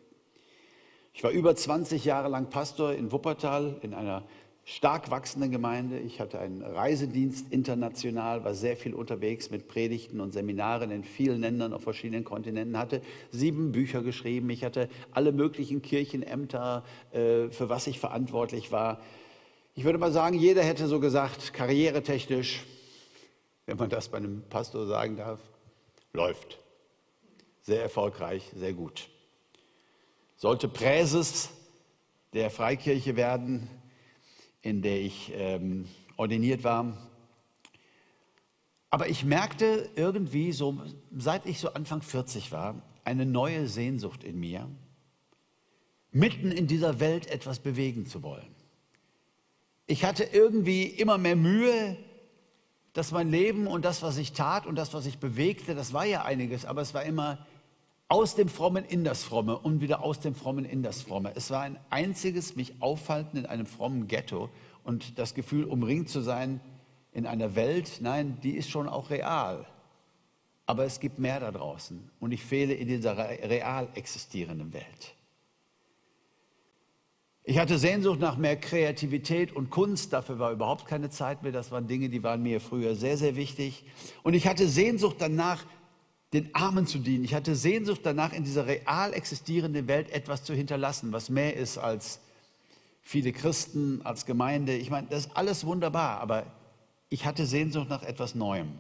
Ich 1.14 1.24
war 1.24 1.32
über 1.32 1.56
20 1.56 2.04
Jahre 2.04 2.28
lang 2.28 2.50
Pastor 2.50 2.94
in 2.94 3.12
Wuppertal 3.12 3.78
in 3.82 3.94
einer 3.94 4.24
stark 4.66 5.12
wachsenden 5.12 5.52
Gemeinde. 5.52 6.00
Ich 6.00 6.20
hatte 6.20 6.40
einen 6.40 6.62
Reisedienst 6.62 7.54
international, 7.54 8.44
war 8.44 8.56
sehr 8.56 8.76
viel 8.76 8.94
unterwegs 8.94 9.52
mit 9.52 9.68
Predigten 9.68 10.20
und 10.20 10.34
Seminaren 10.34 10.92
in 10.92 11.04
vielen 11.04 11.40
Ländern 11.40 11.72
auf 11.72 11.84
verschiedenen 11.84 12.24
Kontinenten, 12.24 12.78
hatte 12.78 13.02
sieben 13.32 13.72
Bücher 13.72 14.02
geschrieben. 14.02 14.50
Ich 14.50 14.64
hatte 14.64 14.90
alle 15.12 15.32
möglichen 15.32 15.82
Kirchenämter, 15.82 16.84
äh, 17.12 17.50
für 17.50 17.70
was 17.70 17.88
ich 17.88 18.00
verantwortlich 18.00 18.72
war. 18.72 19.00
Ich 19.78 19.84
würde 19.84 19.98
mal 19.98 20.14
sagen, 20.14 20.40
jeder 20.40 20.64
hätte 20.64 20.88
so 20.88 21.02
gesagt, 21.02 21.52
karrieretechnisch, 21.52 22.64
wenn 23.66 23.76
man 23.76 23.90
das 23.90 24.08
bei 24.08 24.20
einem 24.20 24.42
Pastor 24.48 24.88
sagen 24.88 25.18
darf, 25.18 25.42
läuft. 26.14 26.60
Sehr 27.62 27.82
erfolgreich, 27.82 28.50
sehr 28.56 28.72
gut. 28.72 29.10
Sollte 30.38 30.70
Präses 30.70 31.50
der 32.32 32.52
Freikirche 32.52 33.18
werden, 33.18 33.70
in 34.62 34.82
der 34.82 35.02
ich 35.02 35.34
ähm, 35.36 35.90
ordiniert 36.16 36.64
war. 36.64 36.98
Aber 38.90 39.10
ich 39.10 39.26
merkte 39.26 39.90
irgendwie, 39.98 40.54
so, 40.54 40.82
seit 41.18 41.46
ich 41.46 41.60
so 41.60 41.74
Anfang 41.74 42.02
40 42.02 42.54
war, 42.54 42.82
eine 43.04 43.26
neue 43.26 43.68
Sehnsucht 43.68 44.24
in 44.24 44.40
mir, 44.40 44.70
mitten 46.12 46.54
in 46.54 46.66
dieser 46.66 47.02
Welt 47.02 47.28
etwas 47.28 47.60
bewegen 47.60 48.06
zu 48.06 48.24
wollen 48.24 48.55
ich 49.88 50.04
hatte 50.04 50.24
irgendwie 50.24 50.84
immer 50.84 51.18
mehr 51.18 51.36
Mühe, 51.36 51.98
dass 52.94 53.12
mein 53.12 53.30
Leben 53.30 53.68
und 53.68 53.84
das, 53.86 54.02
was 54.02 54.18
ich 54.18 54.32
tat 54.32 54.66
und 54.66 54.76
das, 54.76 54.94
was 54.94 55.06
ich 55.06 55.20
bewegte, 55.20 55.76
das 55.76 55.94
war 55.94 56.06
ja 56.06 56.24
einiges, 56.24 56.66
aber 56.66 56.82
es 56.82 56.94
war 56.94 57.04
immer 57.04 57.46
aus 58.08 58.36
dem 58.36 58.50
Frommen 58.50 58.86
in 58.86 59.04
das 59.04 59.24
Fromme 59.24 59.58
und 59.58 59.82
wieder 59.82 60.04
aus 60.04 60.20
dem 60.20 60.36
Frommen 60.36 60.64
in 60.64 60.84
das 60.84 61.02
Fromme. 61.02 61.34
Es 61.36 61.50
war 61.50 61.62
ein 61.62 61.78
einziges 61.90 62.56
mich 62.56 62.82
aufhalten 62.82 63.38
in 63.38 63.46
einem 63.46 63.66
frommen 63.66 64.08
Ghetto 64.08 64.50
und 64.84 65.18
das 65.18 65.34
Gefühl, 65.34 65.66
umringt 65.66 66.10
zu 66.10 66.22
sein 66.22 66.62
in 67.12 67.26
einer 67.26 67.56
Welt, 67.56 68.00
nein, 68.02 68.38
die 68.44 68.52
ist 68.52 68.70
schon 68.70 68.88
auch 68.88 69.10
real. 69.10 69.66
Aber 70.68 70.86
es 70.86 71.00
gibt 71.00 71.20
mehr 71.20 71.40
da 71.40 71.52
draußen 71.52 72.10
und 72.20 72.32
ich 72.32 72.44
fehle 72.44 72.74
in 72.74 72.88
dieser 72.88 73.18
real 73.18 73.90
existierenden 73.96 74.74
Welt. 74.74 75.15
Ich 77.48 77.60
hatte 77.60 77.78
Sehnsucht 77.78 78.20
nach 78.20 78.38
mehr 78.38 78.56
Kreativität 78.56 79.56
und 79.56 79.70
Kunst, 79.70 80.14
dafür 80.14 80.40
war 80.40 80.52
überhaupt 80.52 80.88
keine 80.88 81.12
Zeit 81.12 81.44
mehr. 81.44 81.52
Das 81.52 81.70
waren 81.70 81.86
Dinge, 81.86 82.10
die 82.10 82.24
waren 82.24 82.42
mir 82.42 82.60
früher 82.60 82.96
sehr, 82.96 83.18
sehr 83.18 83.36
wichtig. 83.36 83.84
Und 84.24 84.34
ich 84.34 84.48
hatte 84.48 84.68
Sehnsucht 84.68 85.18
danach, 85.20 85.64
den 86.34 86.54
Armen 86.56 86.88
zu 86.88 86.98
dienen. 86.98 87.24
Ich 87.24 87.36
hatte 87.36 87.56
Sehnsucht 87.56 88.02
danach, 88.04 88.34
in 88.34 88.44
dieser 88.44 88.66
real 88.66 89.14
existierenden 89.14 89.88
Welt 89.88 90.10
etwas 90.10 90.44
zu 90.44 90.56
hinterlassen, 90.56 91.14
was 91.14 91.30
mehr 91.30 91.56
ist 91.56 91.78
als 91.78 92.20
viele 93.04 93.32
Christen, 93.32 94.02
als 94.04 94.26
Gemeinde. 94.26 94.76
Ich 94.76 94.90
meine, 94.90 95.08
das 95.08 95.28
ist 95.28 95.38
alles 95.38 95.68
wunderbar, 95.68 96.22
aber 96.22 96.48
ich 97.10 97.28
hatte 97.28 97.46
Sehnsucht 97.46 97.90
nach 97.90 98.02
etwas 98.02 98.34
Neuem. 98.34 98.72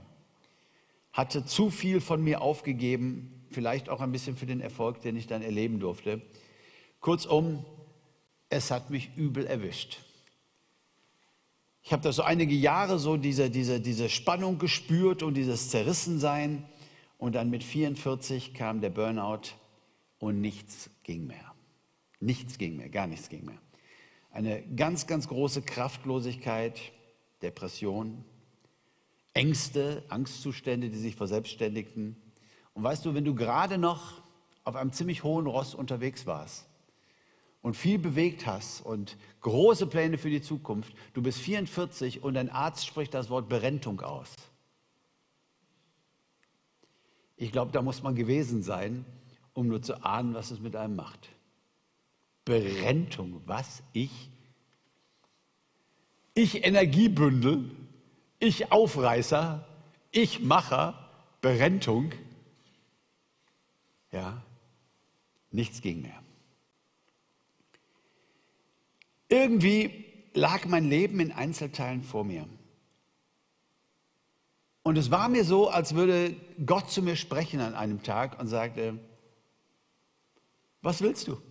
Hatte 1.13 1.45
zu 1.45 1.69
viel 1.69 2.01
von 2.01 2.23
mir 2.23 2.41
aufgegeben, 2.41 3.45
vielleicht 3.51 3.89
auch 3.89 4.01
ein 4.01 4.11
bisschen 4.11 4.35
für 4.35 4.47
den 4.47 4.59
Erfolg, 4.59 5.01
den 5.01 5.15
ich 5.15 5.27
dann 5.27 5.43
erleben 5.43 5.79
durfte. 5.79 6.23
Kurzum, 6.99 7.63
es 8.55 8.71
hat 8.71 8.89
mich 8.89 9.15
übel 9.15 9.45
erwischt. 9.45 9.99
Ich 11.83 11.93
habe 11.93 12.01
da 12.01 12.11
so 12.11 12.23
einige 12.23 12.55
Jahre 12.55 12.97
so 12.97 13.15
diese, 13.17 13.51
diese, 13.51 13.79
diese 13.79 14.09
Spannung 14.09 14.57
gespürt 14.57 15.21
und 15.21 15.35
dieses 15.35 15.69
Zerrissensein. 15.69 16.65
Und 17.17 17.35
dann 17.35 17.49
mit 17.49 17.63
44 17.63 18.53
kam 18.53 18.81
der 18.81 18.89
Burnout 18.89 19.51
und 20.19 20.41
nichts 20.41 20.89
ging 21.03 21.27
mehr. 21.27 21.53
Nichts 22.19 22.57
ging 22.57 22.77
mehr, 22.77 22.89
gar 22.89 23.07
nichts 23.07 23.29
ging 23.29 23.45
mehr. 23.45 23.59
Eine 24.31 24.63
ganz, 24.63 25.05
ganz 25.05 25.27
große 25.27 25.61
Kraftlosigkeit, 25.61 26.81
Depression, 27.41 28.25
Ängste, 29.33 30.03
Angstzustände, 30.09 30.89
die 30.89 30.97
sich 30.97 31.15
verselbstständigten. 31.15 32.15
Und 32.73 32.83
weißt 32.83 33.05
du, 33.05 33.13
wenn 33.13 33.25
du 33.25 33.35
gerade 33.35 33.77
noch 33.77 34.21
auf 34.63 34.75
einem 34.75 34.91
ziemlich 34.91 35.23
hohen 35.23 35.45
Ross 35.45 35.75
unterwegs 35.75 36.25
warst 36.25 36.65
und 37.65 37.75
viel 37.75 37.97
bewegt 37.97 38.45
hast 38.45 38.81
und 38.81 39.17
große 39.41 39.87
Pläne 39.87 40.19
für 40.19 40.29
die 40.29 40.43
Zukunft, 40.43 40.93
du 41.15 41.23
bist 41.23 41.39
44 41.39 42.21
und 42.21 42.37
ein 42.37 42.51
Arzt 42.51 42.85
spricht 42.85 43.15
das 43.15 43.31
Wort 43.31 43.49
Berentung 43.49 44.01
aus. 44.01 44.35
Ich 47.37 47.51
glaube, 47.51 47.71
da 47.71 47.81
muss 47.81 48.03
man 48.03 48.13
gewesen 48.13 48.61
sein, 48.61 49.03
um 49.53 49.67
nur 49.67 49.81
zu 49.81 50.05
ahnen, 50.05 50.35
was 50.35 50.51
es 50.51 50.59
mit 50.59 50.75
einem 50.75 50.95
macht. 50.95 51.29
Berentung, 52.45 53.41
was? 53.47 53.81
Ich? 53.93 54.29
Ich 56.35 56.63
Energiebündel, 56.63 57.71
ich 58.37 58.71
Aufreißer, 58.71 59.67
ich 60.11 60.39
Macher, 60.39 61.09
Berentung. 61.41 62.11
Ja, 64.11 64.43
nichts 65.49 65.81
ging 65.81 66.03
mehr. 66.03 66.24
Irgendwie 69.29 70.05
lag 70.33 70.65
mein 70.65 70.89
Leben 70.89 71.19
in 71.19 71.31
Einzelteilen 71.31 72.03
vor 72.03 72.23
mir. 72.23 72.47
Und 74.83 74.97
es 74.97 75.09
war 75.09 75.29
mir 75.29 75.43
so, 75.43 75.69
als 75.69 75.95
würde 75.95 76.35
Gott 76.63 76.91
zu 76.91 77.01
mir 77.01 77.15
sprechen 77.15 77.59
an 77.59 77.73
einem 77.73 78.03
Tag 78.03 78.39
und 78.39 78.47
sagte, 78.47 78.99
was 80.81 81.01
willst 81.01 81.27
du? 81.27 81.41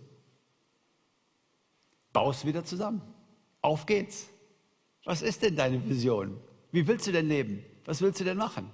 Baust 2.13 2.45
wieder 2.45 2.63
zusammen. 2.63 3.01
Auf 3.61 3.85
geht's. 3.85 4.29
Was 5.03 5.21
ist 5.21 5.41
denn 5.41 5.57
deine 5.57 5.85
Vision? 5.89 6.39
Wie 6.71 6.87
willst 6.87 7.07
du 7.07 7.11
denn 7.11 7.27
leben? 7.27 7.61
Was 7.83 8.01
willst 8.01 8.21
du 8.21 8.23
denn 8.23 8.37
machen? 8.37 8.71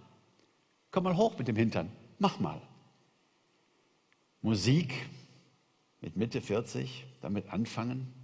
Komm 0.92 1.06
mal 1.06 1.18
hoch 1.18 1.38
mit 1.40 1.48
dem 1.48 1.56
Hintern. 1.56 1.92
Mach 2.20 2.40
mal. 2.40 2.62
Musik 4.42 4.94
mit 6.02 6.16
Mitte 6.18 6.42
40, 6.42 7.06
damit 7.22 7.50
anfangen. 7.52 8.21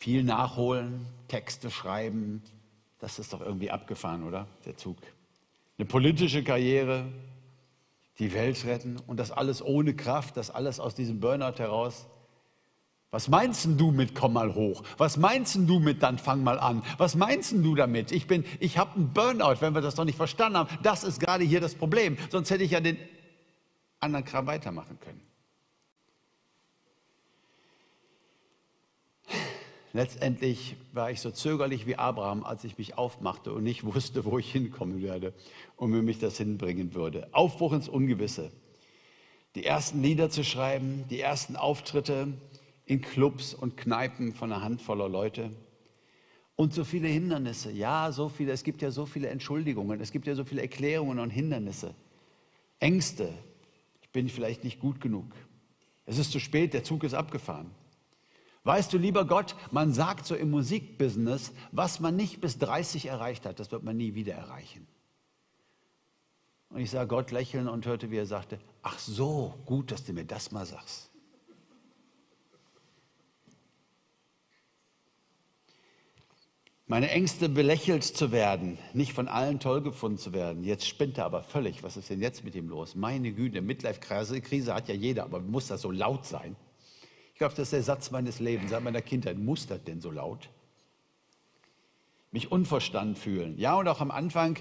Viel 0.00 0.24
nachholen, 0.24 1.04
Texte 1.28 1.70
schreiben, 1.70 2.42
das 3.00 3.18
ist 3.18 3.34
doch 3.34 3.42
irgendwie 3.42 3.70
abgefahren, 3.70 4.24
oder? 4.24 4.46
Der 4.64 4.74
Zug. 4.78 4.96
Eine 5.76 5.86
politische 5.86 6.42
Karriere, 6.42 7.04
die 8.18 8.32
Welt 8.32 8.64
retten 8.64 8.96
und 9.06 9.18
das 9.18 9.30
alles 9.30 9.62
ohne 9.62 9.92
Kraft, 9.92 10.38
das 10.38 10.50
alles 10.50 10.80
aus 10.80 10.94
diesem 10.94 11.20
Burnout 11.20 11.58
heraus. 11.58 12.06
Was 13.10 13.28
meinst 13.28 13.68
du 13.76 13.90
mit 13.90 14.14
komm 14.14 14.32
mal 14.32 14.54
hoch? 14.54 14.82
Was 14.96 15.18
meinst 15.18 15.56
du 15.56 15.80
mit 15.80 16.02
dann 16.02 16.16
fang 16.16 16.42
mal 16.42 16.58
an? 16.58 16.82
Was 16.96 17.14
meinst 17.14 17.52
du 17.52 17.74
damit? 17.74 18.10
Ich 18.10 18.26
bin, 18.26 18.46
ich 18.58 18.78
habe 18.78 18.94
einen 18.94 19.12
Burnout, 19.12 19.60
wenn 19.60 19.74
wir 19.74 19.82
das 19.82 19.98
noch 19.98 20.06
nicht 20.06 20.16
verstanden 20.16 20.56
haben. 20.56 20.78
Das 20.82 21.04
ist 21.04 21.20
gerade 21.20 21.44
hier 21.44 21.60
das 21.60 21.74
Problem. 21.74 22.16
Sonst 22.30 22.50
hätte 22.50 22.64
ich 22.64 22.70
ja 22.70 22.80
den 22.80 22.96
anderen 23.98 24.24
Kram 24.24 24.46
weitermachen 24.46 24.98
können. 24.98 25.29
Letztendlich 29.92 30.76
war 30.92 31.10
ich 31.10 31.20
so 31.20 31.30
zögerlich 31.30 31.86
wie 31.86 31.96
Abraham, 31.96 32.44
als 32.44 32.62
ich 32.62 32.78
mich 32.78 32.96
aufmachte 32.96 33.52
und 33.52 33.64
nicht 33.64 33.84
wusste, 33.94 34.24
wo 34.24 34.38
ich 34.38 34.50
hinkommen 34.50 35.02
werde 35.02 35.32
und 35.76 35.92
wie 35.92 36.02
mich 36.02 36.18
das 36.18 36.36
hinbringen 36.36 36.94
würde. 36.94 37.28
Aufbruch 37.32 37.72
ins 37.72 37.88
Ungewisse. 37.88 38.52
Die 39.56 39.64
ersten 39.64 40.02
Lieder 40.02 40.30
zu 40.30 40.44
schreiben, 40.44 41.04
die 41.10 41.20
ersten 41.20 41.56
Auftritte 41.56 42.28
in 42.86 43.00
Clubs 43.00 43.52
und 43.52 43.76
Kneipen 43.76 44.32
von 44.32 44.52
einer 44.52 44.62
Handvoller 44.62 45.08
Leute. 45.08 45.50
Und 46.54 46.72
so 46.72 46.84
viele 46.84 47.08
Hindernisse. 47.08 47.72
Ja, 47.72 48.12
so 48.12 48.28
viele. 48.28 48.52
Es 48.52 48.62
gibt 48.62 48.82
ja 48.82 48.90
so 48.90 49.06
viele 49.06 49.28
Entschuldigungen. 49.28 50.00
Es 50.00 50.12
gibt 50.12 50.26
ja 50.26 50.34
so 50.34 50.44
viele 50.44 50.60
Erklärungen 50.60 51.18
und 51.18 51.30
Hindernisse. 51.30 51.94
Ängste. 52.78 53.32
Ich 54.02 54.10
bin 54.10 54.28
vielleicht 54.28 54.62
nicht 54.62 54.78
gut 54.78 55.00
genug. 55.00 55.24
Es 56.04 56.18
ist 56.18 56.32
zu 56.32 56.38
spät, 56.38 56.74
der 56.74 56.84
Zug 56.84 57.02
ist 57.02 57.14
abgefahren. 57.14 57.70
Weißt 58.64 58.92
du, 58.92 58.98
lieber 58.98 59.24
Gott, 59.24 59.56
man 59.70 59.92
sagt 59.92 60.26
so 60.26 60.34
im 60.34 60.50
Musikbusiness, 60.50 61.52
was 61.72 61.98
man 62.00 62.16
nicht 62.16 62.40
bis 62.40 62.58
30 62.58 63.06
erreicht 63.06 63.46
hat, 63.46 63.58
das 63.58 63.72
wird 63.72 63.82
man 63.82 63.96
nie 63.96 64.14
wieder 64.14 64.34
erreichen. 64.34 64.86
Und 66.68 66.80
ich 66.80 66.90
sah 66.90 67.04
Gott 67.04 67.30
lächeln 67.30 67.68
und 67.68 67.86
hörte, 67.86 68.10
wie 68.10 68.18
er 68.18 68.26
sagte, 68.26 68.60
ach 68.82 68.98
so, 68.98 69.54
gut, 69.64 69.90
dass 69.90 70.04
du 70.04 70.12
mir 70.12 70.24
das 70.24 70.52
mal 70.52 70.66
sagst. 70.66 71.10
Meine 76.86 77.10
Ängste 77.10 77.48
belächelt 77.48 78.02
zu 78.02 78.32
werden, 78.32 78.76
nicht 78.94 79.12
von 79.12 79.28
allen 79.28 79.60
toll 79.60 79.80
gefunden 79.80 80.18
zu 80.18 80.32
werden. 80.32 80.64
Jetzt 80.64 80.88
spinnt 80.88 81.18
er 81.18 81.24
aber 81.24 81.44
völlig. 81.44 81.84
Was 81.84 81.96
ist 81.96 82.10
denn 82.10 82.20
jetzt 82.20 82.44
mit 82.44 82.56
ihm 82.56 82.68
los? 82.68 82.96
Meine 82.96 83.32
Güte, 83.32 83.62
Midlife-Krise 83.62 84.74
hat 84.74 84.88
ja 84.88 84.94
jeder, 84.94 85.22
aber 85.22 85.40
muss 85.40 85.68
das 85.68 85.82
so 85.82 85.92
laut 85.92 86.26
sein? 86.26 86.56
Glaube, 87.40 87.54
das 87.54 87.68
ist 87.68 87.72
der 87.72 87.82
Satz 87.82 88.10
meines 88.10 88.38
Lebens, 88.38 88.70
seit 88.70 88.84
meiner 88.84 89.00
Kindheit. 89.00 89.38
Muss 89.38 89.66
das 89.66 89.82
denn 89.82 90.02
so 90.02 90.10
laut? 90.10 90.50
Mich 92.32 92.52
unverstanden 92.52 93.16
fühlen. 93.16 93.58
Ja, 93.58 93.76
und 93.76 93.88
auch 93.88 94.02
am 94.02 94.10
Anfang 94.10 94.58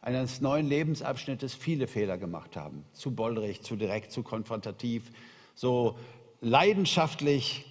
eines 0.00 0.40
neuen 0.40 0.68
Lebensabschnittes 0.68 1.54
viele 1.54 1.88
Fehler 1.88 2.18
gemacht 2.18 2.56
haben. 2.56 2.84
Zu 2.92 3.10
bollerig, 3.10 3.62
zu 3.62 3.74
direkt, 3.74 4.12
zu 4.12 4.22
konfrontativ, 4.22 5.10
so 5.56 5.98
leidenschaftlich, 6.40 7.66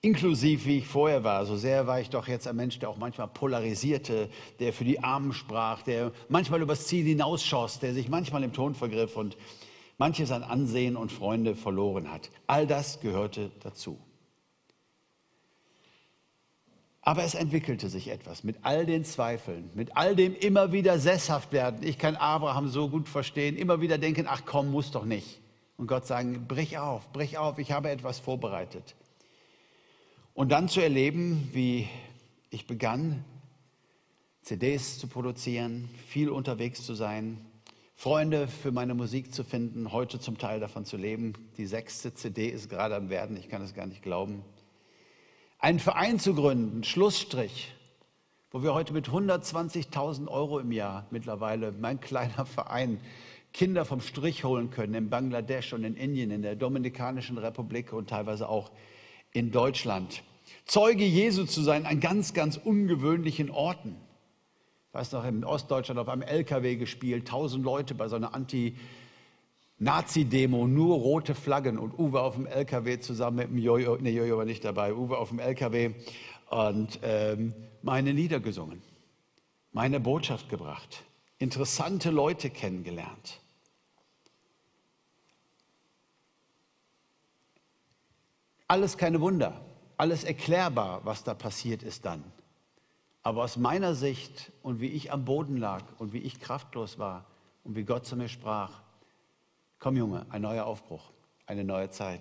inklusiv 0.00 0.64
wie 0.64 0.78
ich 0.78 0.86
vorher 0.86 1.24
war. 1.24 1.44
So 1.44 1.56
sehr 1.56 1.88
war 1.88 2.00
ich 2.00 2.08
doch 2.08 2.28
jetzt 2.28 2.46
ein 2.46 2.54
Mensch, 2.54 2.78
der 2.78 2.90
auch 2.90 2.98
manchmal 2.98 3.26
polarisierte, 3.26 4.30
der 4.60 4.72
für 4.72 4.84
die 4.84 5.00
Armen 5.02 5.32
sprach, 5.32 5.82
der 5.82 6.12
manchmal 6.28 6.62
übers 6.62 6.86
Ziel 6.86 7.04
hinausschoss, 7.04 7.80
der 7.80 7.92
sich 7.92 8.08
manchmal 8.08 8.44
im 8.44 8.52
Ton 8.52 8.76
vergriff 8.76 9.16
und 9.16 9.36
manches 9.98 10.30
an 10.30 10.42
Ansehen 10.42 10.96
und 10.96 11.12
Freunde 11.12 11.56
verloren 11.56 12.10
hat. 12.10 12.30
All 12.46 12.66
das 12.66 13.00
gehörte 13.00 13.50
dazu. 13.60 13.98
Aber 17.06 17.22
es 17.22 17.34
entwickelte 17.34 17.90
sich 17.90 18.08
etwas 18.08 18.44
mit 18.44 18.56
all 18.62 18.86
den 18.86 19.04
Zweifeln, 19.04 19.70
mit 19.74 19.94
all 19.94 20.16
dem 20.16 20.34
immer 20.34 20.72
wieder 20.72 20.98
sesshaft 20.98 21.52
werden. 21.52 21.86
Ich 21.86 21.98
kann 21.98 22.16
Abraham 22.16 22.68
so 22.68 22.88
gut 22.88 23.10
verstehen, 23.10 23.56
immer 23.56 23.82
wieder 23.82 23.98
denken, 23.98 24.24
ach 24.26 24.42
komm, 24.46 24.70
muss 24.70 24.90
doch 24.90 25.04
nicht. 25.04 25.40
Und 25.76 25.86
Gott 25.86 26.06
sagen, 26.06 26.46
brich 26.48 26.78
auf, 26.78 27.12
brich 27.12 27.36
auf, 27.36 27.58
ich 27.58 27.72
habe 27.72 27.90
etwas 27.90 28.20
vorbereitet. 28.20 28.94
Und 30.32 30.50
dann 30.50 30.68
zu 30.68 30.80
erleben, 30.80 31.50
wie 31.52 31.88
ich 32.48 32.66
begann, 32.66 33.22
CDs 34.40 34.98
zu 34.98 35.06
produzieren, 35.06 35.90
viel 36.06 36.30
unterwegs 36.30 36.84
zu 36.84 36.94
sein, 36.94 37.44
Freunde 37.94 38.48
für 38.48 38.72
meine 38.72 38.94
Musik 38.94 39.32
zu 39.32 39.44
finden, 39.44 39.92
heute 39.92 40.18
zum 40.18 40.36
Teil 40.36 40.60
davon 40.60 40.84
zu 40.84 40.96
leben. 40.96 41.32
Die 41.56 41.64
sechste 41.64 42.12
CD 42.12 42.48
ist 42.48 42.68
gerade 42.68 42.96
am 42.96 43.08
Werden, 43.08 43.36
ich 43.36 43.48
kann 43.48 43.62
es 43.62 43.72
gar 43.72 43.86
nicht 43.86 44.02
glauben. 44.02 44.44
Einen 45.58 45.78
Verein 45.78 46.18
zu 46.18 46.34
gründen, 46.34 46.84
Schlussstrich, 46.84 47.72
wo 48.50 48.62
wir 48.62 48.74
heute 48.74 48.92
mit 48.92 49.08
120.000 49.08 50.28
Euro 50.28 50.58
im 50.58 50.72
Jahr 50.72 51.06
mittlerweile, 51.10 51.72
mein 51.72 52.00
kleiner 52.00 52.44
Verein, 52.44 53.00
Kinder 53.54 53.84
vom 53.84 54.00
Strich 54.00 54.44
holen 54.44 54.70
können 54.70 54.94
in 54.94 55.08
Bangladesch 55.08 55.72
und 55.72 55.84
in 55.84 55.96
Indien, 55.96 56.32
in 56.32 56.42
der 56.42 56.56
Dominikanischen 56.56 57.38
Republik 57.38 57.92
und 57.92 58.10
teilweise 58.10 58.48
auch 58.48 58.72
in 59.32 59.52
Deutschland. 59.52 60.24
Zeuge 60.66 61.04
Jesu 61.04 61.44
zu 61.44 61.62
sein 61.62 61.86
an 61.86 62.00
ganz, 62.00 62.34
ganz 62.34 62.56
ungewöhnlichen 62.56 63.50
Orten 63.50 63.96
weiß 64.94 65.12
noch, 65.12 65.24
in 65.24 65.44
Ostdeutschland 65.44 65.98
auf 65.98 66.08
einem 66.08 66.22
LKW 66.22 66.76
gespielt, 66.76 67.26
tausend 67.26 67.64
Leute 67.64 67.94
bei 67.94 68.06
so 68.08 68.16
einer 68.16 68.34
Anti-Nazi-Demo, 68.34 70.66
nur 70.68 70.96
rote 70.96 71.34
Flaggen 71.34 71.78
und 71.78 71.98
Uwe 71.98 72.20
auf 72.20 72.34
dem 72.36 72.46
LKW 72.46 73.00
zusammen 73.00 73.38
mit 73.38 73.48
dem 73.50 73.58
Jojo, 73.58 73.96
ne, 73.96 74.10
Jojo 74.10 74.38
war 74.38 74.44
nicht 74.44 74.64
dabei, 74.64 74.94
Uwe 74.94 75.18
auf 75.18 75.30
dem 75.30 75.40
LKW 75.40 75.94
und 76.50 77.00
ähm, 77.02 77.52
meine 77.82 78.12
Lieder 78.12 78.38
gesungen, 78.38 78.80
meine 79.72 79.98
Botschaft 79.98 80.48
gebracht, 80.48 81.02
interessante 81.38 82.10
Leute 82.10 82.50
kennengelernt. 82.50 83.40
Alles 88.68 88.96
keine 88.96 89.20
Wunder, 89.20 89.60
alles 89.96 90.22
erklärbar, 90.22 91.00
was 91.04 91.24
da 91.24 91.34
passiert 91.34 91.82
ist 91.82 92.06
dann. 92.06 92.22
Aber 93.24 93.42
aus 93.42 93.56
meiner 93.56 93.94
Sicht 93.94 94.52
und 94.62 94.80
wie 94.80 94.88
ich 94.88 95.10
am 95.10 95.24
Boden 95.24 95.56
lag 95.56 95.82
und 95.98 96.12
wie 96.12 96.18
ich 96.18 96.40
kraftlos 96.40 96.98
war 96.98 97.24
und 97.64 97.74
wie 97.74 97.82
Gott 97.82 98.04
zu 98.06 98.16
mir 98.16 98.28
sprach, 98.28 98.82
komm 99.78 99.96
Junge, 99.96 100.26
ein 100.28 100.42
neuer 100.42 100.66
Aufbruch, 100.66 101.10
eine 101.46 101.64
neue 101.64 101.88
Zeit. 101.88 102.20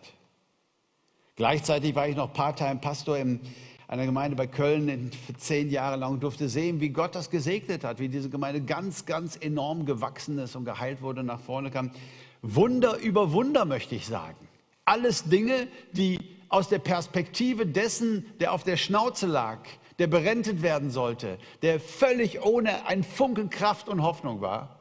Gleichzeitig 1.36 1.94
war 1.94 2.08
ich 2.08 2.16
noch 2.16 2.32
Part-Time-Pastor 2.32 3.18
in 3.18 3.42
einer 3.90 4.06
Gemeinde 4.06 4.38
bei 4.38 4.48
Köln 4.48 5.12
für 5.12 5.34
zehn 5.34 5.70
Jahre 5.70 5.98
lang 5.98 6.14
und 6.14 6.24
durfte 6.24 6.48
sehen, 6.48 6.80
wie 6.80 6.90
Gott 6.90 7.16
das 7.16 7.30
gesegnet 7.30 7.84
hat, 7.84 8.00
wie 8.00 8.08
diese 8.08 8.30
Gemeinde 8.30 8.62
ganz, 8.62 9.06
ganz 9.06 9.36
enorm 9.36 9.86
gewachsen 9.86 10.40
ist 10.40 10.56
und 10.56 10.64
geheilt 10.64 11.02
wurde 11.02 11.20
und 11.20 11.26
nach 11.26 11.42
vorne 11.42 11.70
kam. 11.70 11.92
Wunder 12.42 12.98
über 13.00 13.34
Wunder, 13.34 13.66
möchte 13.66 13.96
ich 13.96 14.08
sagen. 14.08 14.48
Alles 14.86 15.26
Dinge, 15.26 15.68
die 15.92 16.20
aus 16.48 16.70
der 16.70 16.80
Perspektive 16.80 17.66
dessen, 17.66 18.26
der 18.40 18.54
auf 18.54 18.64
der 18.64 18.78
Schnauze 18.78 19.28
lag, 19.28 19.60
der 20.00 20.08
berentet 20.08 20.62
werden 20.62 20.90
sollte, 20.90 21.38
der 21.62 21.80
völlig 21.80 22.44
ohne 22.44 22.86
ein 22.86 23.04
Funken 23.04 23.50
Kraft 23.50 23.90
und 23.90 24.02
Hoffnung 24.02 24.42
war. 24.42 24.80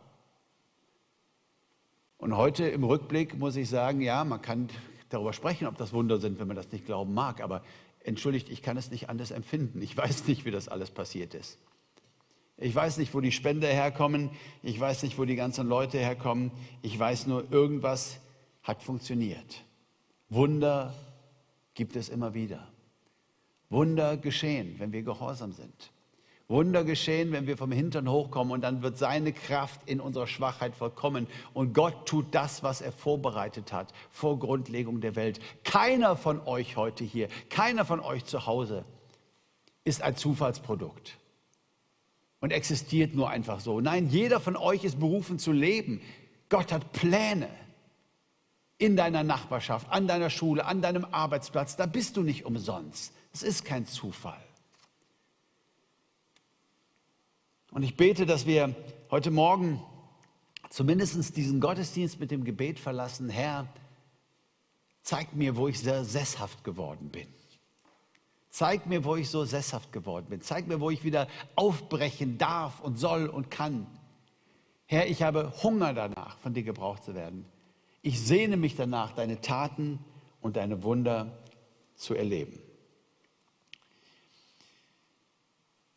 Und 2.18 2.36
heute 2.36 2.68
im 2.68 2.84
Rückblick 2.84 3.36
muss 3.36 3.56
ich 3.56 3.68
sagen, 3.68 4.00
ja, 4.00 4.24
man 4.24 4.40
kann 4.40 4.68
darüber 5.08 5.32
sprechen, 5.32 5.66
ob 5.66 5.76
das 5.76 5.92
Wunder 5.92 6.18
sind, 6.18 6.38
wenn 6.38 6.46
man 6.46 6.56
das 6.56 6.70
nicht 6.72 6.86
glauben 6.86 7.14
mag, 7.14 7.40
aber 7.40 7.62
entschuldigt, 8.04 8.48
ich 8.48 8.62
kann 8.62 8.76
es 8.76 8.90
nicht 8.90 9.08
anders 9.08 9.30
empfinden. 9.30 9.82
Ich 9.82 9.96
weiß 9.96 10.26
nicht, 10.26 10.44
wie 10.44 10.50
das 10.50 10.68
alles 10.68 10.90
passiert 10.90 11.34
ist. 11.34 11.58
Ich 12.56 12.74
weiß 12.74 12.98
nicht, 12.98 13.12
wo 13.14 13.20
die 13.20 13.32
Spender 13.32 13.68
herkommen. 13.68 14.30
Ich 14.62 14.78
weiß 14.78 15.02
nicht, 15.02 15.18
wo 15.18 15.24
die 15.24 15.34
ganzen 15.34 15.66
Leute 15.66 15.98
herkommen. 15.98 16.52
Ich 16.80 16.96
weiß 16.96 17.26
nur, 17.26 17.50
irgendwas 17.50 18.20
hat 18.62 18.82
funktioniert. 18.82 19.64
Wunder 20.28 20.94
gibt 21.74 21.96
es 21.96 22.08
immer 22.08 22.34
wieder. 22.34 22.71
Wunder 23.72 24.18
geschehen, 24.18 24.76
wenn 24.78 24.92
wir 24.92 25.02
gehorsam 25.02 25.52
sind. 25.52 25.90
Wunder 26.46 26.84
geschehen, 26.84 27.32
wenn 27.32 27.46
wir 27.46 27.56
vom 27.56 27.72
Hintern 27.72 28.10
hochkommen 28.10 28.52
und 28.52 28.60
dann 28.60 28.82
wird 28.82 28.98
seine 28.98 29.32
Kraft 29.32 29.80
in 29.86 30.00
unserer 30.00 30.26
Schwachheit 30.26 30.74
vollkommen 30.76 31.26
und 31.54 31.72
Gott 31.72 32.06
tut 32.06 32.26
das, 32.32 32.62
was 32.62 32.82
er 32.82 32.92
vorbereitet 32.92 33.72
hat 33.72 33.94
vor 34.10 34.38
Grundlegung 34.38 35.00
der 35.00 35.16
Welt. 35.16 35.40
Keiner 35.64 36.14
von 36.16 36.46
euch 36.46 36.76
heute 36.76 37.04
hier, 37.04 37.28
keiner 37.48 37.86
von 37.86 38.00
euch 38.00 38.26
zu 38.26 38.44
Hause 38.44 38.84
ist 39.84 40.02
ein 40.02 40.16
Zufallsprodukt 40.16 41.16
und 42.40 42.52
existiert 42.52 43.14
nur 43.14 43.30
einfach 43.30 43.60
so. 43.60 43.80
Nein, 43.80 44.08
jeder 44.10 44.38
von 44.38 44.56
euch 44.56 44.84
ist 44.84 45.00
berufen 45.00 45.38
zu 45.38 45.52
leben. 45.52 46.02
Gott 46.50 46.72
hat 46.72 46.92
Pläne 46.92 47.48
in 48.76 48.96
deiner 48.96 49.22
Nachbarschaft, 49.22 49.90
an 49.90 50.06
deiner 50.06 50.28
Schule, 50.28 50.66
an 50.66 50.82
deinem 50.82 51.06
Arbeitsplatz. 51.06 51.76
Da 51.76 51.86
bist 51.86 52.18
du 52.18 52.22
nicht 52.22 52.44
umsonst. 52.44 53.14
Es 53.32 53.42
ist 53.42 53.64
kein 53.64 53.86
Zufall. 53.86 54.42
Und 57.70 57.82
ich 57.82 57.96
bete, 57.96 58.26
dass 58.26 58.46
wir 58.46 58.74
heute 59.10 59.30
Morgen 59.30 59.82
zumindest 60.68 61.36
diesen 61.36 61.60
Gottesdienst 61.60 62.20
mit 62.20 62.30
dem 62.30 62.44
Gebet 62.44 62.78
verlassen, 62.78 63.30
Herr, 63.30 63.66
zeig 65.02 65.34
mir, 65.34 65.56
wo 65.56 65.68
ich 65.68 65.78
sehr 65.78 66.04
sesshaft 66.04 66.64
geworden 66.64 67.08
bin. 67.08 67.26
Zeig 68.50 68.86
mir, 68.86 69.04
wo 69.04 69.16
ich 69.16 69.30
so 69.30 69.46
sesshaft 69.46 69.92
geworden 69.92 70.26
bin. 70.28 70.42
Zeig 70.42 70.68
mir, 70.68 70.80
wo 70.80 70.90
ich 70.90 71.02
wieder 71.04 71.26
aufbrechen 71.56 72.36
darf 72.36 72.80
und 72.80 72.98
soll 72.98 73.26
und 73.26 73.50
kann. 73.50 73.86
Herr, 74.84 75.06
ich 75.08 75.22
habe 75.22 75.54
Hunger 75.62 75.94
danach, 75.94 76.36
von 76.38 76.52
dir 76.52 76.62
gebraucht 76.62 77.04
zu 77.04 77.14
werden. 77.14 77.46
Ich 78.02 78.20
sehne 78.20 78.58
mich 78.58 78.76
danach, 78.76 79.12
deine 79.12 79.40
Taten 79.40 79.98
und 80.42 80.56
deine 80.56 80.82
Wunder 80.82 81.38
zu 81.94 82.14
erleben. 82.14 82.58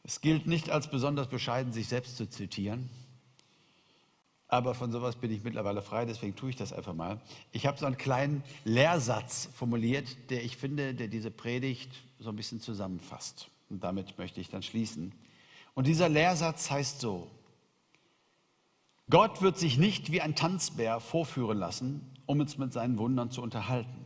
Es 0.06 0.22
gilt 0.22 0.45
nicht 0.45 0.70
als 0.70 0.88
besonders 0.88 1.28
bescheiden, 1.28 1.74
sich 1.74 1.88
selbst 1.88 2.16
zu 2.16 2.30
zitieren. 2.30 2.91
Aber 4.47 4.76
von 4.76 4.91
sowas 4.91 5.16
bin 5.16 5.32
ich 5.32 5.43
mittlerweile 5.43 5.82
frei, 5.82 6.06
deswegen 6.06 6.36
tue 6.36 6.51
ich 6.51 6.56
das 6.56 6.72
einfach 6.72 6.93
mal. 6.93 7.20
Ich 7.51 7.66
habe 7.66 7.80
so 7.80 7.88
einen 7.88 7.97
kleinen 7.97 8.43
Lehrsatz 8.64 9.49
formuliert, 9.56 10.06
der 10.30 10.43
ich 10.43 10.58
finde, 10.58 10.93
der 10.93 11.08
diese 11.08 11.32
Predigt 11.32 11.91
so 12.20 12.30
ein 12.30 12.36
bisschen 12.36 12.62
zusammenfasst. 12.62 13.49
Und 13.72 13.84
damit 13.84 14.20
möchte 14.20 14.39
ich 14.39 14.49
dann 14.49 14.62
schließen. 14.62 15.12
Und 15.74 15.88
dieser 15.88 16.08
Lehrsatz 16.08 16.70
heißt 16.70 16.99
so, 16.99 17.28
Gott 19.10 19.41
wird 19.41 19.58
sich 19.58 19.80
nicht 19.80 20.12
wie 20.12 20.22
ein 20.22 20.36
Tanzbär 20.36 20.99
vorführen 20.99 21.58
lassen, 21.58 22.14
um 22.28 22.39
uns 22.39 22.60
mit 22.60 22.74
seinen 22.74 22.99
Wundern 22.99 23.32
zu 23.32 23.41
unterhalten. 23.41 24.06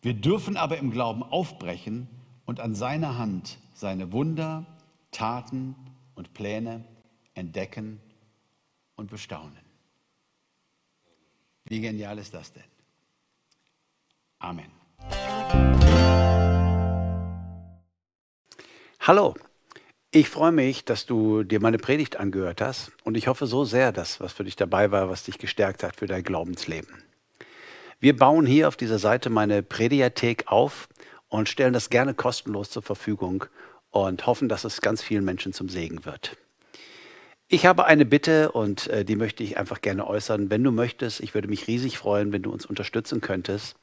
Wir 0.00 0.14
dürfen 0.14 0.56
aber 0.56 0.78
im 0.78 0.90
Glauben 0.90 1.22
aufbrechen 1.22 2.08
und 2.46 2.60
an 2.60 2.74
seiner 2.74 3.18
Hand 3.18 3.58
seine 3.74 4.12
Wunder, 4.12 4.64
Taten 5.10 5.74
und 6.14 6.32
Pläne 6.32 6.84
entdecken 7.34 8.00
und 8.94 9.10
bestaunen. 9.10 9.58
Wie 11.64 11.80
genial 11.80 12.18
ist 12.18 12.32
das 12.32 12.52
denn? 12.52 12.62
Amen. 14.38 14.70
Hallo, 19.00 19.34
ich 20.10 20.28
freue 20.28 20.52
mich, 20.52 20.84
dass 20.84 21.06
du 21.06 21.42
dir 21.42 21.60
meine 21.60 21.78
Predigt 21.78 22.16
angehört 22.16 22.60
hast 22.60 22.92
und 23.04 23.16
ich 23.16 23.28
hoffe 23.28 23.46
so 23.46 23.64
sehr, 23.64 23.92
dass 23.92 24.20
was 24.20 24.32
für 24.32 24.44
dich 24.44 24.56
dabei 24.56 24.90
war, 24.90 25.10
was 25.10 25.24
dich 25.24 25.38
gestärkt 25.38 25.82
hat 25.82 25.96
für 25.96 26.06
dein 26.06 26.22
Glaubensleben. 26.22 27.02
Wir 27.98 28.16
bauen 28.16 28.46
hier 28.46 28.68
auf 28.68 28.76
dieser 28.76 28.98
Seite 28.98 29.30
meine 29.30 29.62
Prediathek 29.62 30.44
auf 30.48 30.88
und 31.36 31.48
stellen 31.48 31.72
das 31.74 31.90
gerne 31.90 32.14
kostenlos 32.14 32.70
zur 32.70 32.82
Verfügung 32.82 33.44
und 33.90 34.26
hoffen, 34.26 34.48
dass 34.48 34.64
es 34.64 34.80
ganz 34.80 35.02
vielen 35.02 35.24
Menschen 35.24 35.52
zum 35.52 35.68
Segen 35.68 36.04
wird. 36.04 36.36
Ich 37.48 37.66
habe 37.66 37.84
eine 37.84 38.04
Bitte 38.04 38.50
und 38.52 38.88
äh, 38.88 39.04
die 39.04 39.16
möchte 39.16 39.44
ich 39.44 39.56
einfach 39.56 39.80
gerne 39.80 40.06
äußern. 40.06 40.50
Wenn 40.50 40.64
du 40.64 40.72
möchtest, 40.72 41.20
ich 41.20 41.34
würde 41.34 41.46
mich 41.46 41.68
riesig 41.68 41.98
freuen, 41.98 42.32
wenn 42.32 42.42
du 42.42 42.50
uns 42.50 42.66
unterstützen 42.66 43.20
könntest 43.20 43.76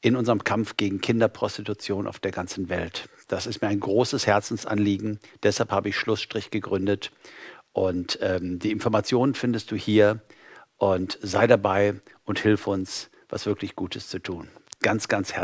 in 0.00 0.16
unserem 0.16 0.44
Kampf 0.44 0.76
gegen 0.76 1.00
Kinderprostitution 1.00 2.06
auf 2.06 2.18
der 2.18 2.30
ganzen 2.30 2.68
Welt. 2.68 3.08
Das 3.28 3.46
ist 3.46 3.60
mir 3.60 3.68
ein 3.68 3.80
großes 3.80 4.26
Herzensanliegen. 4.26 5.18
Deshalb 5.42 5.70
habe 5.70 5.88
ich 5.88 5.96
Schlussstrich 5.96 6.50
gegründet. 6.50 7.10
Und 7.72 8.18
ähm, 8.22 8.58
die 8.58 8.70
Informationen 8.70 9.34
findest 9.34 9.70
du 9.70 9.76
hier. 9.76 10.22
Und 10.76 11.18
sei 11.22 11.46
dabei 11.46 12.00
und 12.24 12.38
hilf 12.38 12.66
uns, 12.66 13.10
was 13.28 13.46
wirklich 13.46 13.76
Gutes 13.76 14.08
zu 14.08 14.18
tun. 14.18 14.48
Ganz, 14.80 15.08
ganz 15.08 15.32
herzlich. 15.32 15.42